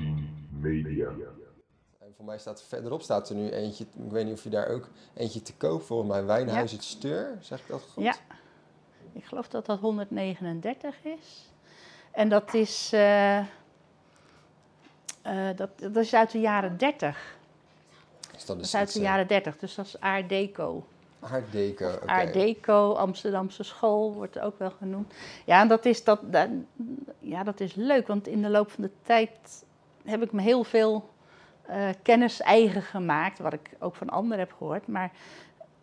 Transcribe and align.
A10 0.00 0.34
Media. 0.60 1.08
En 1.98 2.14
voor 2.16 2.24
mij 2.24 2.38
staat 2.38 2.62
verderop 2.62 3.02
staat 3.02 3.28
er 3.28 3.34
nu 3.36 3.50
eentje, 3.50 3.84
ik 3.84 4.10
weet 4.10 4.24
niet 4.24 4.34
of 4.34 4.42
je 4.42 4.50
daar 4.50 4.68
ook 4.68 4.88
eentje 5.14 5.42
te 5.42 5.54
koop, 5.54 5.82
volgens 5.82 6.10
mij 6.10 6.24
Wijnhuis 6.24 6.72
het 6.72 6.84
Steur, 6.84 7.38
zeg 7.40 7.60
ik 7.60 7.68
dat 7.68 7.82
goed? 7.92 8.04
Ja, 8.04 8.14
ik 9.12 9.24
geloof 9.24 9.48
dat 9.48 9.66
dat 9.66 9.78
139 9.78 11.04
is. 11.04 11.52
En 12.10 12.28
dat 12.28 12.54
is, 12.54 12.90
eh, 12.92 13.38
eh, 13.38 13.46
dat, 15.56 15.70
dat 15.78 15.96
is 15.96 16.14
uit 16.14 16.30
de 16.30 16.40
jaren 16.40 16.76
30. 16.76 17.36
Dus 18.32 18.44
dat 18.44 18.56
Dat 18.56 18.66
is 18.66 18.74
is 18.74 18.80
uit 18.80 18.92
de 18.92 19.00
jaren 19.00 19.26
30, 19.26 19.58
dus 19.58 19.74
dat 19.74 19.86
is 19.86 20.00
Art 20.00 20.28
Deco. 20.28 20.86
Art 21.20 21.52
Deco, 21.52 21.92
oké. 21.92 22.06
Art 22.06 22.32
Deco, 22.32 22.92
Amsterdamse 22.92 23.62
school 23.62 24.12
wordt 24.12 24.38
ook 24.38 24.58
wel 24.58 24.70
genoemd. 24.70 25.14
Ja, 25.44 25.60
en 25.60 25.68
dat 25.68 25.84
is, 25.84 26.04
dat, 26.04 26.32
dat, 26.32 26.48
ja, 27.18 27.42
dat 27.42 27.60
is 27.60 27.74
leuk, 27.74 28.06
want 28.06 28.26
in 28.26 28.42
de 28.42 28.48
loop 28.48 28.70
van 28.70 28.84
de 28.84 28.90
tijd 29.02 29.64
heb 30.04 30.22
ik 30.22 30.32
me 30.32 30.42
heel 30.42 30.64
veel 30.64 31.08
eh, 31.62 31.88
kennis 32.02 32.40
eigen 32.40 32.82
gemaakt, 32.82 33.38
wat 33.38 33.52
ik 33.52 33.70
ook 33.78 33.94
van 33.94 34.08
anderen 34.08 34.38
heb 34.38 34.52
gehoord. 34.52 34.86
Maar 34.86 35.12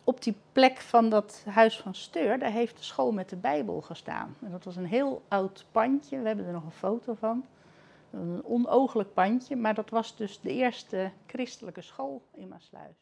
op 0.04 0.22
die 0.22 0.34
plek 0.52 0.76
van 0.76 1.08
dat 1.08 1.44
huis 1.48 1.80
van 1.80 1.94
Steur, 1.94 2.38
daar 2.38 2.50
heeft 2.50 2.76
de 2.76 2.82
school 2.84 3.12
met 3.12 3.28
de 3.28 3.36
Bijbel 3.36 3.80
gestaan. 3.80 4.36
En 4.44 4.50
dat 4.50 4.64
was 4.64 4.76
een 4.76 4.86
heel 4.86 5.22
oud 5.28 5.66
pandje, 5.70 6.20
we 6.20 6.26
hebben 6.26 6.46
er 6.46 6.52
nog 6.52 6.64
een 6.64 6.70
foto 6.70 7.14
van. 7.14 7.44
Een 8.10 8.40
onooglijk 8.44 9.14
pandje, 9.14 9.56
maar 9.56 9.74
dat 9.74 9.90
was 9.90 10.16
dus 10.16 10.40
de 10.40 10.52
eerste 10.52 11.10
christelijke 11.26 11.82
school 11.82 12.22
in 12.34 12.48
Maasluis. 12.48 12.94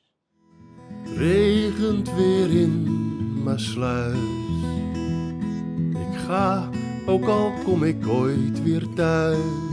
regent 1.16 2.14
weer 2.14 2.50
in 2.50 3.42
Maasluis. 3.42 4.18
Ik 5.90 6.18
ga, 6.18 6.68
ook 7.06 7.24
al 7.24 7.52
kom 7.64 7.84
ik 7.84 8.06
ooit 8.08 8.62
weer 8.62 8.94
thuis. 8.94 9.69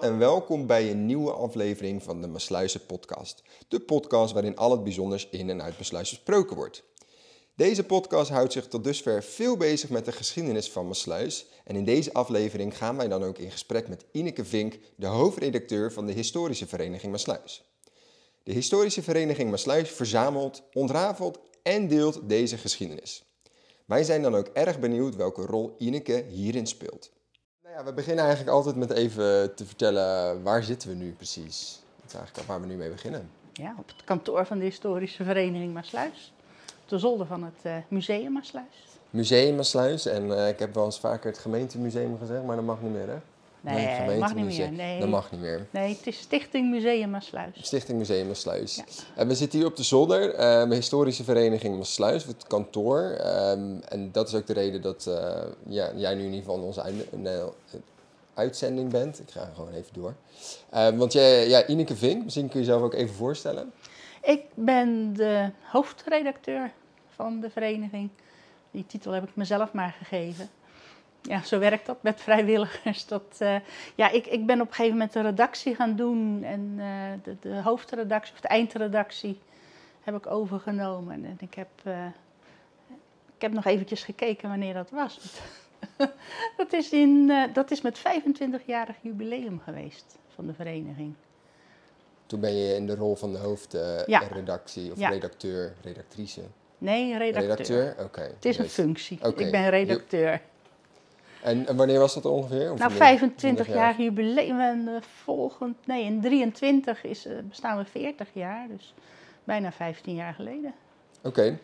En 0.00 0.18
welkom 0.18 0.66
bij 0.66 0.90
een 0.90 1.06
nieuwe 1.06 1.32
aflevering 1.32 2.02
van 2.02 2.20
de 2.20 2.26
Masluizen 2.26 2.86
podcast. 2.86 3.42
De 3.68 3.80
podcast 3.80 4.32
waarin 4.32 4.56
al 4.56 4.70
het 4.70 4.82
bijzonders 4.82 5.28
in 5.30 5.50
en 5.50 5.62
uit 5.62 5.78
Masluis 5.78 6.10
besproken 6.10 6.56
wordt. 6.56 6.82
Deze 7.54 7.84
podcast 7.84 8.30
houdt 8.30 8.52
zich 8.52 8.68
tot 8.68 8.84
dusver 8.84 9.22
veel 9.22 9.56
bezig 9.56 9.90
met 9.90 10.04
de 10.04 10.12
geschiedenis 10.12 10.70
van 10.70 10.86
Masluis. 10.86 11.46
En 11.64 11.76
in 11.76 11.84
deze 11.84 12.12
aflevering 12.12 12.76
gaan 12.76 12.96
wij 12.96 13.08
dan 13.08 13.24
ook 13.24 13.38
in 13.38 13.50
gesprek 13.50 13.88
met 13.88 14.04
Ineke 14.12 14.44
Vink, 14.44 14.78
de 14.96 15.06
hoofdredacteur 15.06 15.92
van 15.92 16.06
de 16.06 16.12
Historische 16.12 16.66
Vereniging 16.66 17.12
Masluis. 17.12 17.64
De 18.42 18.52
Historische 18.52 19.02
Vereniging 19.02 19.50
Masluis 19.50 19.90
verzamelt, 19.90 20.62
ontrafelt 20.72 21.38
en 21.62 21.88
deelt 21.88 22.28
deze 22.28 22.56
geschiedenis. 22.56 23.24
Wij 23.84 24.04
zijn 24.04 24.22
dan 24.22 24.34
ook 24.34 24.46
erg 24.46 24.78
benieuwd 24.78 25.16
welke 25.16 25.42
rol 25.42 25.74
Ineke 25.78 26.24
hierin 26.28 26.66
speelt. 26.66 27.10
Ja, 27.76 27.84
we 27.84 27.92
beginnen 27.92 28.24
eigenlijk 28.24 28.56
altijd 28.56 28.76
met 28.76 28.90
even 28.90 29.54
te 29.54 29.66
vertellen 29.66 30.42
waar 30.42 30.62
zitten 30.62 30.88
we 30.88 30.94
nu 30.94 31.12
precies. 31.12 31.82
Dat 32.00 32.10
is 32.10 32.14
eigenlijk 32.14 32.48
waar 32.48 32.60
we 32.60 32.66
nu 32.66 32.74
mee 32.74 32.90
beginnen. 32.90 33.30
Ja, 33.52 33.74
op 33.78 33.88
het 33.88 34.04
kantoor 34.04 34.46
van 34.46 34.58
de 34.58 34.64
Historische 34.64 35.24
Vereniging 35.24 35.72
Maasluis. 35.72 36.32
Op 36.82 36.88
de 36.88 36.98
zolder 36.98 37.26
van 37.26 37.42
het 37.42 37.62
eh, 37.62 37.76
museum 37.88 38.32
Maasluis. 38.32 38.98
Museum 39.10 39.56
Maasluis 39.56 40.06
en 40.06 40.38
eh, 40.38 40.48
ik 40.48 40.58
heb 40.58 40.74
wel 40.74 40.84
eens 40.84 41.00
vaker 41.00 41.30
het 41.30 41.38
gemeentemuseum 41.38 42.18
gezegd, 42.18 42.44
maar 42.44 42.56
dat 42.56 42.64
mag 42.64 42.80
niet 42.80 42.92
meer 42.92 43.08
hè? 43.08 43.18
Nee, 43.62 43.74
dat 43.74 44.06
mag 44.06 44.06
niet 44.08 44.28
gemeentemuseum. 44.28 44.74
meer. 44.74 44.86
Nee. 44.86 45.00
Dat 45.00 45.08
mag 45.08 45.30
niet 45.30 45.40
meer. 45.40 45.66
Nee, 45.70 45.94
het 45.94 46.06
is 46.06 46.18
Stichting 46.18 46.70
Museum 46.70 47.10
Maasluis. 47.10 47.56
Stichting 47.60 47.98
Museum 47.98 48.26
Maasluis. 48.26 48.76
Ja. 48.76 48.84
En 49.16 49.28
we 49.28 49.34
zitten 49.34 49.58
hier 49.58 49.68
op 49.68 49.76
de 49.76 49.82
zolder, 49.82 50.34
eh, 50.34 50.68
de 50.68 50.74
historische 50.74 51.24
vereniging 51.24 51.76
Maasluis, 51.76 52.24
het 52.24 52.46
kantoor. 52.46 53.00
Ehm, 53.00 53.80
en 53.88 54.12
dat 54.12 54.28
is 54.28 54.34
ook 54.34 54.46
de 54.46 54.52
reden 54.52 54.82
dat 54.82 55.06
eh, 55.06 55.42
ja, 55.66 55.90
jij 55.96 56.14
nu 56.14 56.20
in 56.20 56.32
ieder 56.32 56.44
geval 56.44 56.60
onze 56.60 56.80
eh, 57.24 57.44
uitzending 58.34 58.90
bent. 58.90 59.20
Ik 59.20 59.30
ga 59.30 59.50
gewoon 59.54 59.72
even 59.72 59.92
door. 59.92 60.14
Ehm, 60.70 60.96
want 60.96 61.12
jij, 61.12 61.48
ja, 61.48 61.66
Ineke 61.66 61.96
Vink, 61.96 62.24
misschien 62.24 62.48
kun 62.48 62.60
je 62.60 62.66
jezelf 62.66 62.82
ook 62.82 62.94
even 62.94 63.14
voorstellen. 63.14 63.72
Ik 64.22 64.42
ben 64.54 65.12
de 65.12 65.50
hoofdredacteur 65.62 66.72
van 67.14 67.40
de 67.40 67.50
vereniging. 67.50 68.10
Die 68.70 68.86
titel 68.86 69.12
heb 69.12 69.22
ik 69.22 69.36
mezelf 69.36 69.72
maar 69.72 69.96
gegeven. 69.98 70.48
Ja, 71.22 71.42
zo 71.42 71.58
werkt 71.58 71.86
dat 71.86 72.02
met 72.02 72.20
vrijwilligers. 72.20 73.06
Dat, 73.06 73.36
eh, 73.38 73.56
ja, 73.94 74.10
ik, 74.10 74.26
ik 74.26 74.46
ben 74.46 74.60
op 74.60 74.66
een 74.68 74.74
gegeven 74.74 74.92
moment 74.96 75.12
de 75.12 75.20
redactie 75.20 75.74
gaan 75.74 75.96
doen. 75.96 76.42
En 76.44 76.74
eh, 76.78 76.86
de, 77.22 77.36
de 77.40 77.60
hoofdredactie 77.62 78.34
of 78.34 78.40
de 78.40 78.48
eindredactie 78.48 79.40
heb 80.00 80.16
ik 80.16 80.26
overgenomen. 80.26 81.24
En 81.24 81.36
ik 81.40 81.54
heb, 81.54 81.68
eh, 81.82 82.06
ik 83.36 83.42
heb 83.42 83.52
nog 83.52 83.64
eventjes 83.64 84.04
gekeken 84.04 84.48
wanneer 84.48 84.74
dat 84.74 84.90
was. 84.90 85.20
dat, 86.56 86.72
is 86.72 86.90
in, 86.90 87.32
dat 87.52 87.70
is 87.70 87.80
met 87.80 87.98
25-jarig 87.98 88.96
jubileum 89.00 89.60
geweest 89.60 90.18
van 90.34 90.46
de 90.46 90.54
vereniging. 90.54 91.14
Toen 92.26 92.40
ben 92.40 92.54
je 92.56 92.74
in 92.74 92.86
de 92.86 92.94
rol 92.94 93.16
van 93.16 93.32
de 93.32 93.38
Ja. 94.06 94.18
hoofdredactie 94.18 94.92
of 94.92 94.98
Ja. 94.98 95.08
redacteur, 95.08 95.74
redactrice. 95.82 96.42
Nee, 96.78 97.16
redacteur. 97.18 97.96
Oké. 97.98 98.20
Het 98.20 98.44
is 98.44 98.58
een 98.58 98.68
functie. 98.68 99.18
Ik 99.36 99.50
ben 99.50 99.70
redacteur. 99.70 100.40
En, 101.42 101.66
en 101.66 101.76
wanneer 101.76 101.98
was 101.98 102.14
dat 102.14 102.24
ongeveer? 102.24 102.72
Of 102.72 102.78
Nou, 102.78 102.78
wanneer- 102.78 102.96
25 102.98 103.66
wanneer- 103.66 103.84
jaar 103.84 104.00
jubileum. 104.00 104.60
En 104.60 104.88
eh, 104.88 105.02
volgend, 105.22 105.76
nee, 105.86 106.04
in 106.04 106.20
23 106.20 107.04
is, 107.04 107.26
eh, 107.26 107.32
bestaan 107.42 107.76
we 107.78 107.84
40 107.84 108.28
jaar. 108.32 108.68
Dus 108.68 108.94
bijna 109.44 109.72
15 109.72 110.14
jaar 110.14 110.34
geleden. 110.34 110.74
Oké. 111.22 111.58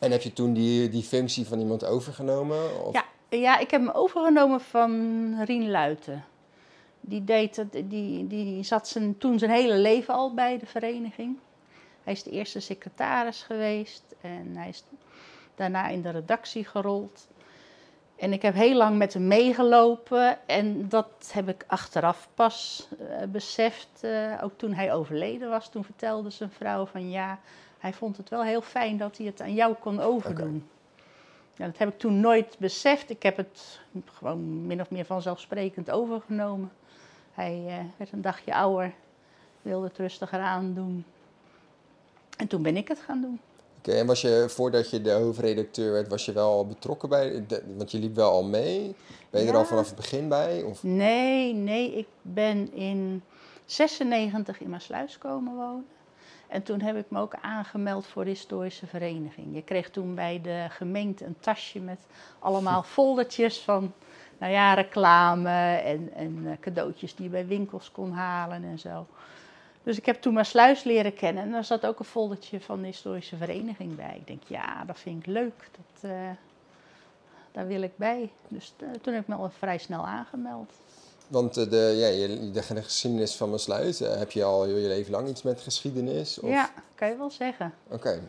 En 0.00 0.10
heb 0.10 0.22
je 0.22 0.32
toen 0.32 0.52
die, 0.52 0.88
die 0.88 1.02
functie 1.02 1.46
van 1.46 1.60
iemand 1.60 1.84
overgenomen? 1.84 2.84
Of? 2.86 2.92
Ja, 2.92 3.04
ja, 3.28 3.58
ik 3.58 3.70
heb 3.70 3.80
hem 3.80 3.90
overgenomen 3.90 4.60
van 4.60 5.34
Rien 5.44 5.70
Luiten. 5.70 6.24
Die, 7.00 7.24
deed 7.24 7.64
die, 7.84 8.26
die 8.26 8.62
zat 8.62 8.88
zijn, 8.88 9.18
toen 9.18 9.38
zijn 9.38 9.50
hele 9.50 9.76
leven 9.76 10.14
al 10.14 10.34
bij 10.34 10.58
de 10.58 10.66
vereniging. 10.66 11.36
Hij 12.04 12.12
is 12.12 12.22
de 12.22 12.30
eerste 12.30 12.60
secretaris 12.60 13.42
geweest 13.42 14.02
en 14.20 14.52
hij 14.56 14.68
is 14.68 14.84
daarna 15.54 15.88
in 15.88 16.02
de 16.02 16.10
redactie 16.10 16.64
gerold. 16.64 17.26
En 18.16 18.32
ik 18.32 18.42
heb 18.42 18.54
heel 18.54 18.76
lang 18.76 18.96
met 18.98 19.12
hem 19.12 19.26
meegelopen 19.26 20.38
en 20.46 20.88
dat 20.88 21.30
heb 21.32 21.48
ik 21.48 21.64
achteraf 21.66 22.28
pas 22.34 22.88
eh, 22.98 23.26
beseft. 23.28 23.88
eh, 24.00 24.40
ook 24.42 24.52
toen 24.56 24.72
hij 24.72 24.92
overleden 24.92 25.48
was, 25.48 25.68
toen 25.68 25.84
vertelde 25.84 26.30
zijn 26.30 26.50
vrouw 26.50 26.86
van 26.86 27.10
ja, 27.10 27.38
hij 27.78 27.92
vond 27.92 28.16
het 28.16 28.28
wel 28.28 28.42
heel 28.42 28.60
fijn 28.62 28.96
dat 28.96 29.16
hij 29.16 29.26
het 29.26 29.40
aan 29.40 29.54
jou 29.54 29.74
kon 29.74 30.00
overdoen. 30.00 30.68
Ja, 31.54 31.66
dat 31.66 31.78
heb 31.78 31.88
ik 31.88 31.98
toen 31.98 32.20
nooit 32.20 32.56
beseft. 32.58 33.10
Ik 33.10 33.22
heb 33.22 33.36
het 33.36 33.80
gewoon 34.04 34.66
min 34.66 34.80
of 34.80 34.90
meer 34.90 35.04
vanzelfsprekend 35.04 35.90
overgenomen. 35.90 36.72
Hij 37.32 37.64
eh, 37.66 37.74
werd 37.96 38.12
een 38.12 38.22
dagje 38.22 38.54
ouder, 38.54 38.92
wilde 39.62 39.86
het 39.86 39.98
rustiger 39.98 40.40
aandoen. 40.40 41.04
En 42.36 42.46
toen 42.46 42.62
ben 42.62 42.76
ik 42.76 42.88
het 42.88 43.00
gaan 43.00 43.20
doen. 43.20 43.40
Oké, 43.86 43.94
en 43.98 44.06
was 44.06 44.20
je, 44.20 44.44
voordat 44.48 44.90
je 44.90 45.00
de 45.00 45.10
hoofdredacteur 45.10 45.92
werd, 45.92 46.08
was 46.08 46.24
je 46.24 46.32
wel 46.32 46.50
al 46.50 46.66
betrokken 46.66 47.08
bij, 47.08 47.44
de- 47.46 47.62
want 47.76 47.90
je 47.90 47.98
liep 47.98 48.14
wel 48.14 48.30
al 48.30 48.44
mee. 48.44 48.94
Ben 49.30 49.42
je 49.42 49.48
er 49.48 49.56
al 49.56 49.64
vanaf 49.64 49.86
het 49.86 49.96
begin 49.96 50.28
bij? 50.28 50.62
Of? 50.62 50.82
Nee, 50.82 51.54
nee, 51.54 51.92
ik 51.92 52.06
ben 52.22 52.74
in 52.74 53.22
96 53.64 54.60
in 54.60 54.70
Maasluis 54.70 55.18
komen 55.18 55.54
wonen. 55.54 55.86
En 56.48 56.62
toen 56.62 56.80
heb 56.80 56.96
ik 56.96 57.04
me 57.08 57.20
ook 57.20 57.34
aangemeld 57.40 58.06
voor 58.06 58.24
de 58.24 58.30
historische 58.30 58.86
vereniging. 58.86 59.54
Je 59.54 59.62
kreeg 59.62 59.90
toen 59.90 60.14
bij 60.14 60.40
de 60.42 60.66
gemeente 60.68 61.24
een 61.24 61.36
tasje 61.40 61.80
met 61.80 62.00
allemaal 62.38 62.82
foldertjes 62.96 63.58
van 63.58 63.92
nou 64.38 64.52
ja, 64.52 64.74
reclame 64.74 65.76
en, 65.76 66.10
en 66.14 66.42
eh, 66.46 66.52
cadeautjes 66.60 67.14
die 67.14 67.24
je 67.24 67.30
bij 67.30 67.46
winkels 67.46 67.90
kon 67.90 68.12
halen 68.12 68.64
en 68.64 68.78
zo. 68.78 69.06
Dus 69.86 69.96
ik 69.96 70.06
heb 70.06 70.20
toen 70.20 70.32
Maasluis 70.32 70.84
leren 70.84 71.14
kennen 71.14 71.42
en 71.42 71.50
daar 71.50 71.64
zat 71.64 71.86
ook 71.86 71.98
een 71.98 72.04
foldertje 72.04 72.60
van 72.60 72.80
de 72.80 72.86
historische 72.86 73.36
vereniging 73.36 73.96
bij. 73.96 74.16
Ik 74.16 74.26
denk, 74.26 74.42
ja, 74.46 74.84
dat 74.84 74.98
vind 74.98 75.20
ik 75.20 75.26
leuk, 75.26 75.70
dat, 75.70 76.10
eh, 76.10 76.30
daar 77.52 77.66
wil 77.66 77.82
ik 77.82 77.96
bij. 77.96 78.32
Dus 78.48 78.72
eh, 78.76 78.88
toen 79.02 79.14
heb 79.14 79.22
ik 79.22 79.28
me 79.28 79.34
al 79.34 79.50
vrij 79.50 79.78
snel 79.78 80.06
aangemeld. 80.06 80.72
Want 81.28 81.56
eh, 81.56 81.70
de, 81.70 81.76
ja, 81.96 82.52
de 82.52 82.82
geschiedenis 82.82 83.34
van 83.34 83.50
Maasluis, 83.50 84.00
eh, 84.00 84.16
heb 84.16 84.30
je 84.30 84.44
al 84.44 84.66
je 84.66 84.88
leven 84.88 85.12
lang 85.12 85.28
iets 85.28 85.42
met 85.42 85.60
geschiedenis? 85.60 86.40
Of? 86.40 86.48
Ja, 86.48 86.70
kan 86.94 87.08
je 87.08 87.16
wel 87.16 87.30
zeggen. 87.30 87.74
Oké, 87.88 88.20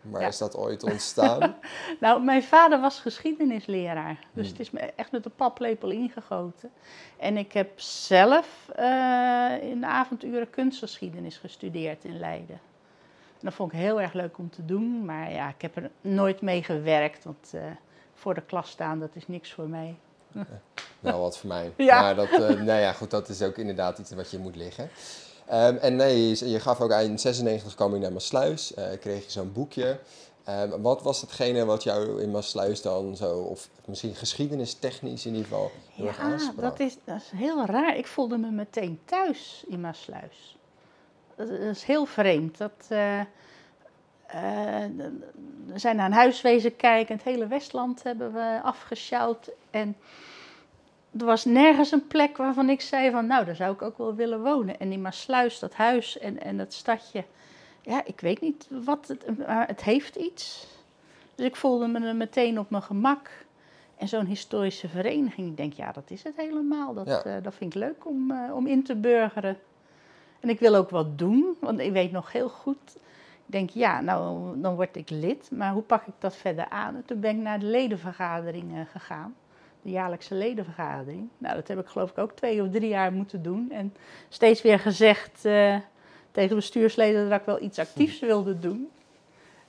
maar 0.00 0.20
Ja. 0.20 0.26
is 0.26 0.38
dat 0.38 0.56
ooit 0.56 0.82
ontstaan? 0.82 1.54
Nou, 2.00 2.22
mijn 2.22 2.42
vader 2.42 2.80
was 2.80 3.00
geschiedenisleraar. 3.00 4.18
Dus 4.32 4.46
Hmm. 4.48 4.56
het 4.56 4.60
is 4.60 4.70
me 4.70 4.80
echt 4.80 5.12
met 5.12 5.22
de 5.22 5.30
paplepel 5.30 5.90
ingegoten. 5.90 6.70
En 7.18 7.36
ik 7.36 7.52
heb 7.52 7.80
zelf 7.80 8.68
eh, 8.76 9.56
in 9.62 9.80
de 9.80 9.86
avonduren 9.86 10.50
kunstgeschiedenis 10.50 11.36
gestudeerd 11.36 12.04
in 12.04 12.18
Leiden. 12.18 12.60
En 13.40 13.46
dat 13.46 13.54
vond 13.54 13.72
ik 13.72 13.78
heel 13.78 14.00
erg 14.00 14.12
leuk 14.12 14.38
om 14.38 14.50
te 14.50 14.64
doen. 14.64 15.04
Maar 15.04 15.32
ja, 15.32 15.48
ik 15.48 15.62
heb 15.62 15.76
er 15.76 15.90
nooit 16.00 16.40
mee 16.40 16.62
gewerkt. 16.62 17.24
Want 17.24 17.50
eh, 17.54 17.62
voor 18.14 18.34
de 18.34 18.42
klas 18.42 18.70
staan, 18.70 18.98
dat 18.98 19.10
is 19.14 19.28
niks 19.28 19.52
voor 19.52 19.68
mij. 19.68 19.94
wel 21.00 21.20
wat 21.20 21.38
voor 21.38 21.48
mij. 21.48 21.72
Ja. 21.76 22.00
Maar 22.00 22.14
dat, 22.14 22.30
nou 22.38 22.64
ja, 22.80 22.92
goed, 22.92 23.10
dat 23.10 23.28
is 23.28 23.42
ook 23.42 23.56
inderdaad 23.58 23.98
iets 23.98 24.10
wat 24.12 24.30
je 24.30 24.38
moet 24.38 24.56
liggen. 24.56 24.88
Ehm, 25.50 25.76
en 25.76 25.96
nee, 25.96 26.28
je, 26.28 26.50
je 26.50 26.60
gaf 26.60 26.80
ook 26.80 26.92
aan, 26.92 27.02
in 27.02 27.18
96 27.18 27.74
kwam 27.74 27.94
je 27.94 28.00
naar 28.00 28.12
Maasluis, 28.12 28.74
eh 28.74 28.84
kreeg 29.00 29.24
je 29.24 29.30
zo'n 29.30 29.52
boekje. 29.52 29.98
Ehm, 30.44 30.80
wat 30.80 31.02
was 31.02 31.20
hetgene 31.20 31.64
wat 31.64 31.82
jou 31.82 32.22
in 32.22 32.30
Maasluis 32.30 32.82
dan 32.82 33.16
zo, 33.16 33.38
of 33.38 33.68
misschien 33.84 34.14
geschiedenistechnisch 34.14 35.26
in 35.26 35.34
ieder 35.34 35.48
geval, 35.48 35.70
heel 35.92 36.06
erg 36.06 36.16
Ja, 36.16 36.22
aansprak? 36.22 36.60
dat 36.60 36.80
is, 36.80 36.96
dat 37.04 37.16
is 37.16 37.30
heel 37.34 37.64
raar. 37.66 37.96
Ik 37.96 38.06
voelde 38.06 38.38
me 38.38 38.50
meteen 38.50 39.00
thuis 39.04 39.64
in 39.68 39.80
Maasluis. 39.80 40.56
Dat 41.36 41.48
dat 41.48 41.58
is 41.60 41.82
heel 41.84 42.04
vreemd. 42.06 42.58
Dat, 42.58 42.86
eh, 42.88 43.20
eh, 43.20 43.26
we 45.66 45.78
zijn 45.78 45.96
naar 45.96 46.06
een 46.06 46.12
huiswezen 46.12 46.76
kijken. 46.76 47.14
Het 47.14 47.24
hele 47.24 47.46
Westland 47.46 48.02
hebben 48.02 48.32
we 48.32 48.60
afgesjouwd. 48.62 49.50
En 49.70 49.96
er 51.18 51.24
was 51.24 51.44
nergens 51.44 51.92
een 51.92 52.06
plek 52.06 52.36
waarvan 52.36 52.68
ik 52.70 52.80
zei 52.80 53.10
van... 53.10 53.26
nou, 53.26 53.44
daar 53.44 53.56
zou 53.56 53.72
ik 53.72 53.82
ook 53.82 53.98
wel 53.98 54.14
willen 54.14 54.42
wonen. 54.42 54.80
En 54.80 54.92
in 54.92 55.02
Maasluis, 55.02 55.58
dat 55.58 55.74
huis 55.74 56.18
en, 56.18 56.42
en 56.42 56.56
dat 56.56 56.72
stadje... 56.72 57.24
ja, 57.82 58.04
ik 58.04 58.20
weet 58.20 58.40
niet 58.40 58.68
wat 58.84 59.08
het... 59.08 59.46
maar 59.46 59.66
het 59.66 59.82
heeft 59.82 60.16
iets. 60.16 60.66
Dus 61.34 61.46
ik 61.46 61.56
voelde 61.56 61.86
me 61.86 62.12
meteen 62.12 62.58
op 62.58 62.70
mijn 62.70 62.82
gemak. 62.82 63.30
En 63.96 64.08
zo'n 64.08 64.26
historische 64.26 64.88
vereniging, 64.88 65.48
ik 65.48 65.56
denk, 65.56 65.72
ja, 65.72 65.92
dat 65.92 66.10
is 66.10 66.22
het 66.22 66.36
helemaal. 66.36 66.94
Dat, 66.94 67.06
Ja. 67.06 67.22
eh, 67.22 67.42
dat 67.42 67.54
vind 67.54 67.74
ik 67.74 67.80
leuk 67.80 68.06
om, 68.06 68.30
eh, 68.30 68.54
om 68.54 68.66
in 68.66 68.82
te 68.82 68.94
burgeren. 68.96 69.58
En 70.40 70.48
ik 70.48 70.58
wil 70.60 70.74
ook 70.74 70.90
wat 70.90 71.18
doen, 71.18 71.56
want 71.60 71.80
ik 71.80 71.92
weet 71.92 72.12
nog 72.12 72.32
heel 72.32 72.48
goed. 72.48 72.96
Ik 73.46 73.56
denk, 73.56 73.70
ja, 73.70 74.00
nou, 74.00 74.52
dan 74.60 74.74
word 74.74 74.96
ik 74.96 75.10
lid, 75.10 75.50
maar 75.50 75.72
hoe 75.72 75.82
pak 75.82 76.06
ik 76.06 76.12
dat 76.18 76.36
verder 76.36 76.68
aan? 76.68 76.94
En 76.94 77.04
toen 77.04 77.20
ben 77.20 77.36
ik 77.36 77.42
naar 77.42 77.58
de 77.58 77.66
ledenvergadering 77.66 78.74
eh, 78.74 78.80
gegaan, 78.92 79.34
de 79.82 79.90
jaarlijkse 79.90 80.34
ledenvergadering. 80.34 81.28
Nou, 81.38 81.54
dat 81.54 81.68
heb 81.68 81.78
ik 81.78 81.86
geloof 81.86 82.10
ik 82.10 82.18
ook 82.18 82.32
twee 82.32 82.62
of 82.62 82.70
drie 82.70 82.88
jaar 82.88 83.12
moeten 83.12 83.42
doen. 83.42 83.70
En 83.70 83.94
steeds 84.28 84.62
weer 84.62 84.78
gezegd 84.78 85.44
eh, 85.44 85.76
tegen 86.30 86.56
bestuursleden 86.56 87.28
dat 87.28 87.40
ik 87.40 87.46
wel 87.46 87.62
iets 87.62 87.78
actiefs 87.78 88.18
wilde 88.20 88.58
doen. 88.58 88.88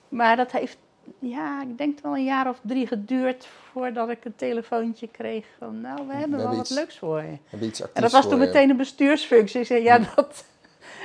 Maar 0.08 0.36
dat 0.36 0.52
heeft, 0.52 0.78
ja, 1.18 1.62
ik 1.62 1.78
denk 1.78 2.00
wel 2.00 2.16
een 2.16 2.24
jaar 2.24 2.48
of 2.48 2.60
drie 2.62 2.86
geduurd 2.86 3.46
voordat 3.72 4.08
ik 4.08 4.24
een 4.24 4.36
telefoontje 4.36 5.08
kreeg 5.08 5.46
van, 5.58 5.80
nou, 5.80 5.94
we 5.94 6.00
hebben 6.00 6.18
hebben 6.18 6.38
wel 6.38 6.48
wat 6.48 6.58
iets 6.58 6.70
leuks 6.70 6.98
voor 6.98 7.22
je. 7.22 7.36
Heb 7.46 7.60
je 7.60 7.66
iets 7.66 7.80
En 7.92 8.02
dat 8.02 8.12
was 8.12 8.28
toen 8.28 8.38
meteen 8.38 8.70
een 8.70 8.76
bestuursfunctie. 8.76 9.60
Ik 9.60 9.66
zei, 9.66 9.82
ja, 9.82 9.98
dat, 10.14 10.44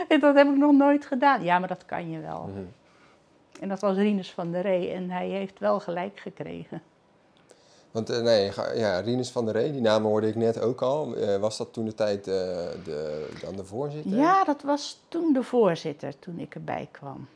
dat 0.07 0.36
heb 0.36 0.48
ik 0.48 0.57
nog 0.57 0.74
nooit 0.74 1.06
gedaan. 1.06 1.44
Ja, 1.44 1.59
maar 1.59 1.68
dat 1.68 1.86
kan 1.86 2.12
je 2.12 2.19
wel. 2.19 2.50
Mhm. 2.54 2.63
En 3.59 3.69
dat 3.69 3.81
was 3.81 3.95
Rinus 3.95 4.31
van 4.31 4.51
der 4.51 4.62
Ree 4.62 4.92
en 4.92 5.09
hij 5.09 5.27
heeft 5.27 5.59
wel 5.59 5.80
gelijk 5.80 6.19
gekregen. 6.19 6.81
Want 7.92 8.10
eh, 8.10 8.22
nee, 8.22 8.51
ja, 8.75 9.00
Rinus 9.00 9.30
van 9.30 9.45
der 9.45 9.54
Ree, 9.54 9.72
die 9.72 9.81
naam 9.81 10.04
hoorde 10.04 10.28
ik 10.28 10.36
net 10.36 10.62
ook 10.62 10.81
al. 10.81 11.16
Eh, 11.16 11.38
was 11.38 11.57
dat 11.57 11.74
toen 11.74 11.86
de 11.86 11.94
tijd 11.94 12.28
eh, 12.28 12.34
de, 12.84 13.30
dan 13.42 13.56
de 13.56 13.66
voorzitter? 13.66 14.18
Ja, 14.18 14.44
dat 14.44 14.62
was 14.62 15.00
toen 15.07 15.34
de 15.34 15.44
voorzitter, 15.44 16.19
toen 16.19 16.39
ik 16.39 16.56
erbij 16.56 16.88
kwam. 16.92 17.28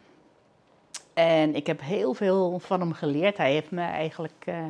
En 1.13 1.56
ik 1.56 1.68
heb 1.68 1.81
heel 1.81 2.13
veel 2.13 2.59
van 2.59 2.80
hem 2.80 2.94
geleerd. 2.94 3.38
Hij 3.38 3.51
heeft 3.51 3.71
me 3.71 3.81
eigenlijk 3.81 4.44
eh, 4.45 4.63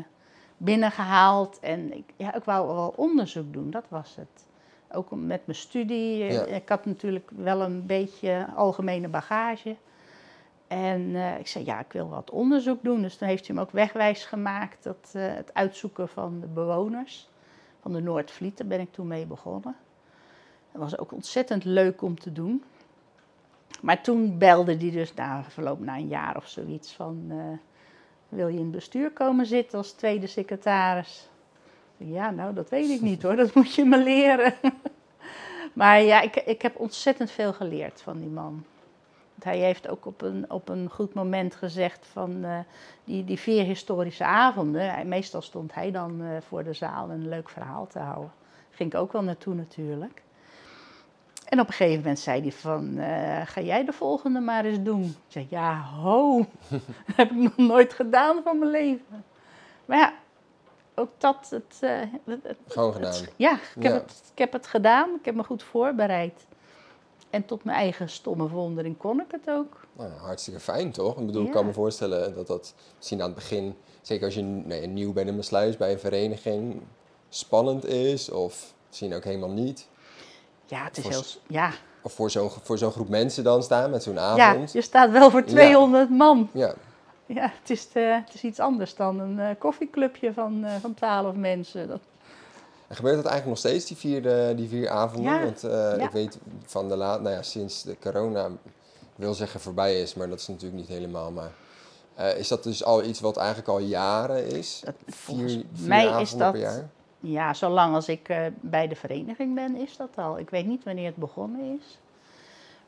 binnengehaald. 0.57 1.59
En 1.59 1.97
ik, 1.97 2.13
ja, 2.15 2.35
ik 2.35 2.43
wou 2.43 2.67
wel 2.67 2.93
onderzoek 2.95 3.53
doen, 3.53 3.71
dat 3.71 3.85
was 3.89 4.15
het. 4.15 4.45
Ook 4.91 5.07
met 5.11 5.41
mijn 5.45 5.57
studie. 5.57 6.17
Ja. 6.17 6.45
Ik 6.45 6.69
had 6.69 6.85
natuurlijk 6.85 7.29
wel 7.35 7.61
een 7.61 7.85
beetje 7.85 8.47
algemene 8.55 9.07
bagage. 9.07 9.75
En 10.71 11.15
eh, 11.15 11.39
ik 11.39 11.47
zei, 11.47 11.65
ja, 11.65 11.79
ik 11.79 11.91
wil 11.91 12.09
wat 12.09 12.29
onderzoek 12.29 12.83
doen. 12.83 13.01
Dus 13.01 13.15
toen 13.15 13.27
heeft 13.27 13.47
hij 13.47 13.55
me 13.55 13.61
ook 13.61 13.71
wegwijs 13.71 14.25
gemaakt. 14.25 14.83
Dat, 14.83 15.11
eh, 15.13 15.33
het 15.33 15.53
uitzoeken 15.53 16.09
van 16.09 16.39
de 16.39 16.47
bewoners 16.47 17.29
van 17.81 17.93
de 17.93 18.01
Noordvliet. 18.01 18.57
Daar 18.57 18.67
ben 18.67 18.79
ik 18.79 18.91
toen 18.91 19.07
mee 19.07 19.25
begonnen. 19.25 19.75
Dat 20.71 20.81
was 20.81 20.97
ook 20.97 21.11
ontzettend 21.11 21.63
leuk 21.63 22.01
om 22.01 22.19
te 22.19 22.31
doen. 22.31 22.63
Maar 23.81 24.01
toen 24.01 24.37
belde 24.37 24.77
hij 24.77 24.91
dus 24.91 25.13
na 25.13 25.43
verloop 25.43 25.79
na 25.79 25.95
een 25.95 26.07
jaar 26.07 26.35
of 26.35 26.47
zoiets 26.47 26.93
van... 26.93 27.25
eh, 27.29 27.37
wil 28.29 28.47
je 28.47 28.57
in 28.57 28.63
het 28.63 28.71
bestuur 28.71 29.11
komen 29.11 29.45
zitten 29.45 29.77
als 29.77 29.91
tweede 29.91 30.27
secretaris? 30.27 31.29
Ja, 31.97 32.29
nou, 32.29 32.53
dat 32.53 32.69
weet 32.69 32.89
ik 32.89 33.01
niet 33.01 33.21
hoor. 33.21 33.35
Dat 33.35 33.53
moet 33.53 33.73
je 33.73 33.85
me 33.85 34.03
leren. 34.03 34.53
maar 35.73 36.01
ja, 36.01 36.21
ik, 36.21 36.35
ik 36.35 36.61
heb 36.61 36.79
ontzettend 36.79 37.31
veel 37.31 37.53
geleerd 37.53 38.01
van 38.01 38.17
die 38.17 38.29
man. 38.29 38.65
Hij 39.43 39.57
heeft 39.57 39.87
ook 39.89 40.05
op 40.05 40.21
een, 40.21 40.45
op 40.51 40.69
een 40.69 40.89
goed 40.89 41.13
moment 41.13 41.55
gezegd 41.55 42.07
van 42.11 42.43
eh, 42.43 42.57
die, 43.03 43.23
die 43.23 43.39
vier 43.39 43.63
historische 43.63 44.23
avonden. 44.25 44.93
Hij- 44.93 45.05
meestal 45.05 45.41
stond 45.41 45.73
hij 45.73 45.91
dan 45.91 46.21
eh, 46.21 46.27
voor 46.47 46.63
de 46.63 46.73
zaal 46.73 47.09
een 47.09 47.29
leuk 47.29 47.49
verhaal 47.49 47.87
te 47.87 47.99
houden. 47.99 48.31
Ging 48.69 48.93
ik 48.93 48.99
ook 48.99 49.11
wel 49.11 49.23
naartoe 49.23 49.53
natuurlijk. 49.53 50.21
En 51.47 51.59
op 51.59 51.67
een 51.67 51.73
gegeven 51.73 51.99
moment 52.01 52.19
zei 52.19 52.41
hij 52.41 52.51
van, 52.51 52.97
eh, 52.97 53.41
ga 53.45 53.61
jij 53.61 53.85
de 53.85 53.93
volgende 53.93 54.39
maar 54.39 54.65
eens 54.65 54.81
doen? 54.83 55.03
Ik 55.03 55.15
zei, 55.27 55.47
ja, 55.49 55.81
ho, 55.81 56.45
dat 56.69 56.81
heb 57.15 57.31
ik 57.31 57.37
nog 57.37 57.57
nooit 57.57 57.93
gedaan 57.93 58.41
van 58.43 58.59
mijn 58.59 58.71
leven. 58.71 59.23
Maar 59.85 59.97
ja, 59.97 60.13
ook 60.95 61.09
dat, 61.17 61.47
het, 61.49 61.77
het- 62.25 62.43
het- 62.43 62.57
Gewoon 62.67 62.93
gedaan. 62.93 63.11
het- 63.11 63.33
ja, 63.35 63.53
ik 63.53 63.83
heb, 63.83 63.83
Ja. 63.83 63.91
Het, 63.99 64.21
ik 64.31 64.37
heb 64.37 64.53
het 64.53 64.67
gedaan, 64.67 65.09
ik 65.19 65.25
heb 65.25 65.35
me 65.35 65.43
goed 65.43 65.63
voorbereid. 65.63 66.45
En 67.31 67.45
tot 67.45 67.63
mijn 67.63 67.77
eigen 67.77 68.09
stomme 68.09 68.47
verwondering 68.47 68.97
kon 68.97 69.19
ik 69.19 69.31
het 69.31 69.49
ook. 69.49 69.85
Nou, 69.93 70.09
ja, 70.09 70.15
hartstikke 70.17 70.59
fijn 70.59 70.91
toch? 70.91 71.17
Ik 71.19 71.25
bedoel, 71.25 71.41
ik 71.41 71.47
Ja. 71.47 71.53
kan 71.53 71.65
me 71.65 71.73
voorstellen 71.73 72.35
dat 72.35 72.47
dat 72.47 72.73
misschien 72.97 73.19
aan 73.21 73.25
het 73.25 73.35
begin, 73.35 73.75
zeker 74.01 74.25
als 74.25 74.33
je 74.33 74.41
nee, 74.41 74.87
nieuw 74.87 75.13
bent 75.13 75.27
in 75.27 75.37
een 75.37 75.43
sluis 75.43 75.77
bij 75.77 75.91
een 75.91 75.99
vereniging, 75.99 76.81
spannend 77.29 77.85
is 77.85 78.29
of 78.29 78.73
misschien 78.87 79.13
ook 79.13 79.23
helemaal 79.23 79.49
niet. 79.51 79.87
Ja, 80.65 80.83
het 80.83 80.97
is 80.97 81.03
Voor 81.03 81.11
heel... 81.11 81.23
Ja, 81.47 81.71
Of 82.01 82.13
voor 82.13 82.29
zo'n 82.31 82.49
voor 82.49 82.77
zo'n 82.77 82.91
groep 82.91 83.09
mensen 83.09 83.43
dan 83.43 83.63
staan 83.63 83.89
met 83.89 84.03
zo'n 84.03 84.13
ja, 84.13 84.35
avond. 84.49 84.71
je 84.71 84.81
staat 84.81 85.11
wel 85.11 85.29
voor 85.31 85.43
200 85.43 86.09
man. 86.09 86.49
Ja. 86.53 86.73
Ja, 87.25 87.51
het 87.59 87.69
is, 87.69 87.87
eh, 87.93 88.15
het 88.15 88.33
is 88.33 88.43
iets 88.43 88.59
anders 88.59 88.95
dan 88.95 89.19
een 89.19 89.39
eh, 89.39 89.49
koffieclubje 89.59 90.33
van, 90.33 90.63
eh, 90.65 90.75
van 90.81 90.93
12 90.93 91.35
mensen. 91.35 91.87
Dat, 91.87 91.99
En 92.91 92.97
gebeurt 92.97 93.15
dat 93.15 93.25
eigenlijk 93.25 93.45
nog 93.63 93.71
steeds, 93.71 93.85
die 93.85 93.97
vier, 93.97 94.55
die 94.55 94.69
vier 94.69 94.89
avonden? 94.89 95.33
Ja. 95.33 95.43
Want 95.43 95.63
eh, 95.63 96.03
ik 96.03 96.09
weet 96.11 96.39
van 96.65 96.89
de 96.89 96.95
laat, 96.95 97.21
nou 97.21 97.35
ja, 97.35 97.41
sinds 97.41 97.83
de 97.83 97.97
corona, 98.01 98.49
wil 99.15 99.33
zeggen 99.33 99.59
voorbij 99.59 100.01
is, 100.01 100.13
maar 100.13 100.29
dat 100.29 100.39
is 100.39 100.47
natuurlijk 100.47 100.79
niet 100.81 100.87
helemaal. 100.89 101.31
Maar 101.31 101.51
eh, 102.15 102.37
is 102.37 102.47
dat 102.47 102.63
dus 102.63 102.83
al 102.83 103.03
iets 103.03 103.19
wat 103.19 103.37
eigenlijk 103.37 103.67
al 103.67 103.79
jaren 103.79 104.45
is? 104.47 104.81
Dat- 104.85 104.95
vier 105.07 105.47
vier 105.47 105.65
mij 105.87 106.05
is 106.05 106.11
avonden 106.11 106.37
dat- 106.37 106.51
per 106.51 106.61
jaar? 106.61 106.89
Ja, 107.19 107.53
zolang 107.53 107.95
als 107.95 108.07
ik 108.07 108.29
eh, 108.29 108.45
bij 108.61 108.87
de 108.87 108.95
vereniging 108.95 109.55
ben, 109.55 109.75
is 109.75 109.97
dat 109.97 110.09
al. 110.15 110.39
Ik 110.39 110.49
weet 110.49 110.65
niet 110.65 110.83
wanneer 110.83 111.05
het 111.05 111.15
begonnen 111.15 111.79
is. 111.79 111.99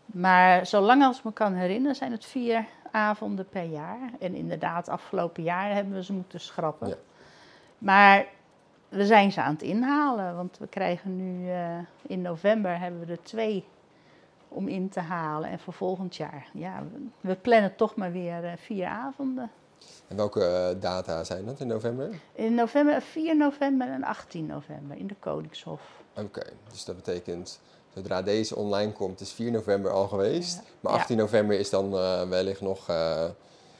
Maar 0.06 0.66
zolang 0.66 1.04
als 1.04 1.18
ik 1.18 1.24
me 1.24 1.34
kan 1.34 1.54
herinneren, 1.54 1.96
zijn 1.96 2.12
het 2.12 2.26
vier 2.26 2.66
avonden 2.92 3.48
per 3.50 3.64
jaar. 3.64 4.00
En 4.20 4.36
inderdaad, 4.36 4.90
afgelopen 4.90 5.44
jaar 5.44 5.74
hebben 5.74 5.94
we 5.94 6.04
ze 6.04 6.14
moeten 6.14 6.40
schrappen. 6.40 6.88
Ja. 6.88 6.96
Maar 7.78 8.26
we 8.94 9.06
zijn 9.06 9.32
ze 9.32 9.42
aan 9.42 9.54
het 9.54 9.62
inhalen, 9.62 10.36
want 10.36 10.58
we 10.58 10.68
krijgen 10.68 11.16
nu 11.16 11.50
eh, 11.50 11.78
in 12.02 12.22
november 12.22 12.80
hebben 12.80 13.06
we 13.06 13.12
er 13.12 13.24
twee 13.24 13.66
om 14.48 14.68
in 14.68 14.90
te 14.90 15.00
halen. 15.00 15.50
En 15.50 15.60
voor 15.60 15.74
volgend 15.74 16.16
jaar, 16.16 16.50
ja, 16.54 16.84
we, 17.22 17.36
plannen 17.36 17.76
toch 17.76 17.96
maar 17.96 18.12
weer 18.12 18.44
eh, 18.44 18.52
vier 18.58 18.86
avonden. 18.86 19.52
En 20.08 20.16
welke 20.16 20.46
eh, 20.46 20.82
data 20.82 21.24
zijn 21.24 21.46
dat 21.46 21.60
in 21.60 21.68
november? 21.68 22.10
In 22.34 22.56
november, 22.56 23.02
4 23.02 23.38
november 23.38 23.88
en 23.88 24.04
18 24.04 24.46
november 24.46 24.98
in 24.98 25.08
de 25.08 25.16
Koningshof. 25.20 25.82
Oké, 26.16 26.44
dus 26.72 26.86
dat 26.86 26.96
betekent, 26.96 27.60
zodra 27.94 28.22
deze 28.22 28.56
online 28.56 28.92
komt, 28.92 29.20
is 29.20 29.32
4 29.32 29.52
november 29.52 29.92
al 29.92 30.08
geweest. 30.08 30.56
Ja. 30.56 30.70
Maar 30.80 30.94
Ja. 30.94 31.00
18 31.00 31.18
november 31.18 31.60
is 31.60 31.70
dan 31.70 31.92
wellicht 32.30 32.62
nog 32.62 32.86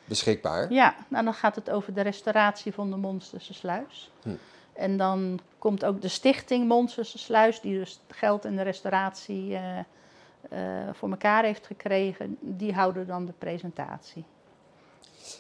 beschikbaar. 0.06 0.72
Ja, 0.72 0.96
nou 1.08 1.24
dan 1.24 1.34
gaat 1.34 1.56
het 1.56 1.70
over 1.70 1.94
de 1.94 2.02
restauratie 2.02 2.74
van 2.74 2.90
de 2.90 2.96
Monsterse 2.96 3.54
Sluis. 3.54 4.12
Hm. 4.22 4.30
En 4.74 4.98
dan 4.98 5.40
komt 5.58 5.86
ook 5.86 6.02
de 6.02 6.08
stichting 6.08 6.68
Monsterse 6.68 7.18
Sluis, 7.18 7.62
die 7.62 7.78
dus 7.78 8.00
geld 8.08 8.46
in 8.46 8.56
de 8.56 8.62
restauratie 8.62 9.56
eh, 9.56 9.80
eh, 10.50 10.94
voor 10.94 11.10
elkaar 11.10 11.44
heeft 11.44 11.68
gekregen, 11.68 12.38
die 12.40 12.74
houden 12.74 13.08
dan 13.08 13.26
de 13.26 13.34
presentatie. 13.38 14.24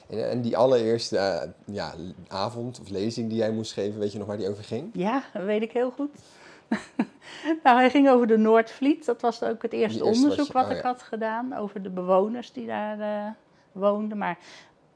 En, 0.09 0.29
en 0.29 0.41
die 0.41 0.57
allereerste 0.57 1.17
eh, 1.17 1.49
ja, 1.65 1.93
avond 2.27 2.79
of 2.79 2.89
lezing 2.89 3.29
die 3.29 3.37
jij 3.37 3.51
moest 3.51 3.73
geven, 3.73 3.99
weet 3.99 4.11
je 4.11 4.17
nog 4.17 4.27
waar 4.27 4.37
die 4.37 4.49
over 4.49 4.63
ging? 4.63 4.89
Ja, 4.93 5.23
dat 5.33 5.43
weet 5.43 5.61
ik 5.61 5.71
heel 5.71 5.91
goed. 5.91 6.09
nou, 7.63 7.77
hij 7.77 7.89
ging 7.89 8.09
over 8.09 8.27
de 8.27 8.37
Noordvliet. 8.37 9.05
Dat 9.05 9.21
was 9.21 9.43
ook 9.43 9.61
het 9.61 9.73
eerste 9.73 10.03
onderzoek 10.03 10.47
je- 10.47 10.53
wat 10.53 10.65
oh 10.65 10.71
ik 10.71 10.81
ja. 10.81 10.87
had 10.87 11.01
gedaan 11.01 11.57
over 11.57 11.83
de 11.83 11.89
bewoners 11.89 12.51
die 12.51 12.65
daar 12.65 13.35
woonden. 13.71 14.17
Maar 14.17 14.37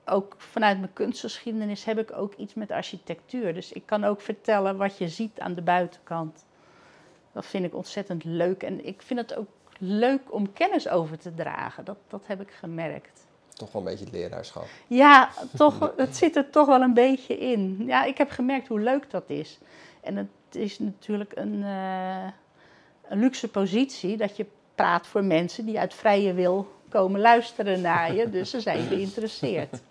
ook 0.08 0.36
vanuit 0.38 0.80
mijn 0.80 0.94
kunstgeschiedenis 0.94 1.84
heb 1.84 2.00
ik 2.00 2.14
ook 2.14 2.34
iets 2.34 2.54
met 2.54 2.72
architectuur. 2.72 3.54
Dus 3.54 3.72
ik 3.72 3.86
kan 3.86 4.04
ook 4.04 4.22
vertellen 4.22 4.78
wat 4.78 4.98
je 4.98 5.10
ziet 5.10 5.40
aan 5.40 5.54
de 5.54 5.62
buitenkant. 5.62 6.46
Dat 7.32 7.46
vind 7.46 7.66
ik 7.66 7.76
ontzettend 7.76 8.24
leuk. 8.24 8.64
En 8.64 8.86
ik 8.86 9.02
vind 9.02 9.20
het 9.20 9.36
ook 9.36 9.48
leuk 9.78 10.34
om 10.34 10.54
kennis 10.54 10.90
over 10.90 11.18
te 11.18 11.34
dragen. 11.34 11.86
Dat, 11.86 11.98
dat 12.08 12.22
heb 12.26 12.42
ik 12.42 12.52
gemerkt. 12.52 13.26
Toch 13.54 13.72
wel 13.72 13.82
een 13.82 13.88
beetje 13.88 14.06
het 14.06 14.14
leraarschap. 14.14 14.66
Ja, 14.88 15.30
toch, 15.56 15.94
het 15.98 16.16
zit 16.16 16.36
er 16.36 16.50
toch 16.50 16.68
wel 16.68 16.82
een 16.82 16.94
beetje 16.94 17.38
in. 17.38 17.84
Ja, 17.86 18.04
ik 18.04 18.18
heb 18.18 18.30
gemerkt 18.30 18.68
hoe 18.68 18.80
leuk 18.80 19.10
dat 19.12 19.30
is. 19.30 19.58
En 20.02 20.16
het, 20.16 20.28
is 20.52 20.80
natuurlijk 20.80 21.32
een, 21.36 21.64
eh, 21.64 22.28
een 23.08 23.20
luxe 23.20 23.48
positie 23.48 24.18
dat 24.18 24.38
je 24.38 24.46
praat 24.76 25.08
voor 25.08 25.24
mensen 25.24 25.66
die 25.66 25.80
uit 25.80 25.94
vrije 25.94 26.34
wil 26.34 26.76
komen 26.90 27.20
luisteren 27.20 27.82
naar 27.82 28.14
je. 28.14 28.30
Dus 28.30 28.50
ze 28.50 28.62
zijn 28.62 28.88
geïnteresseerd. 28.92 29.82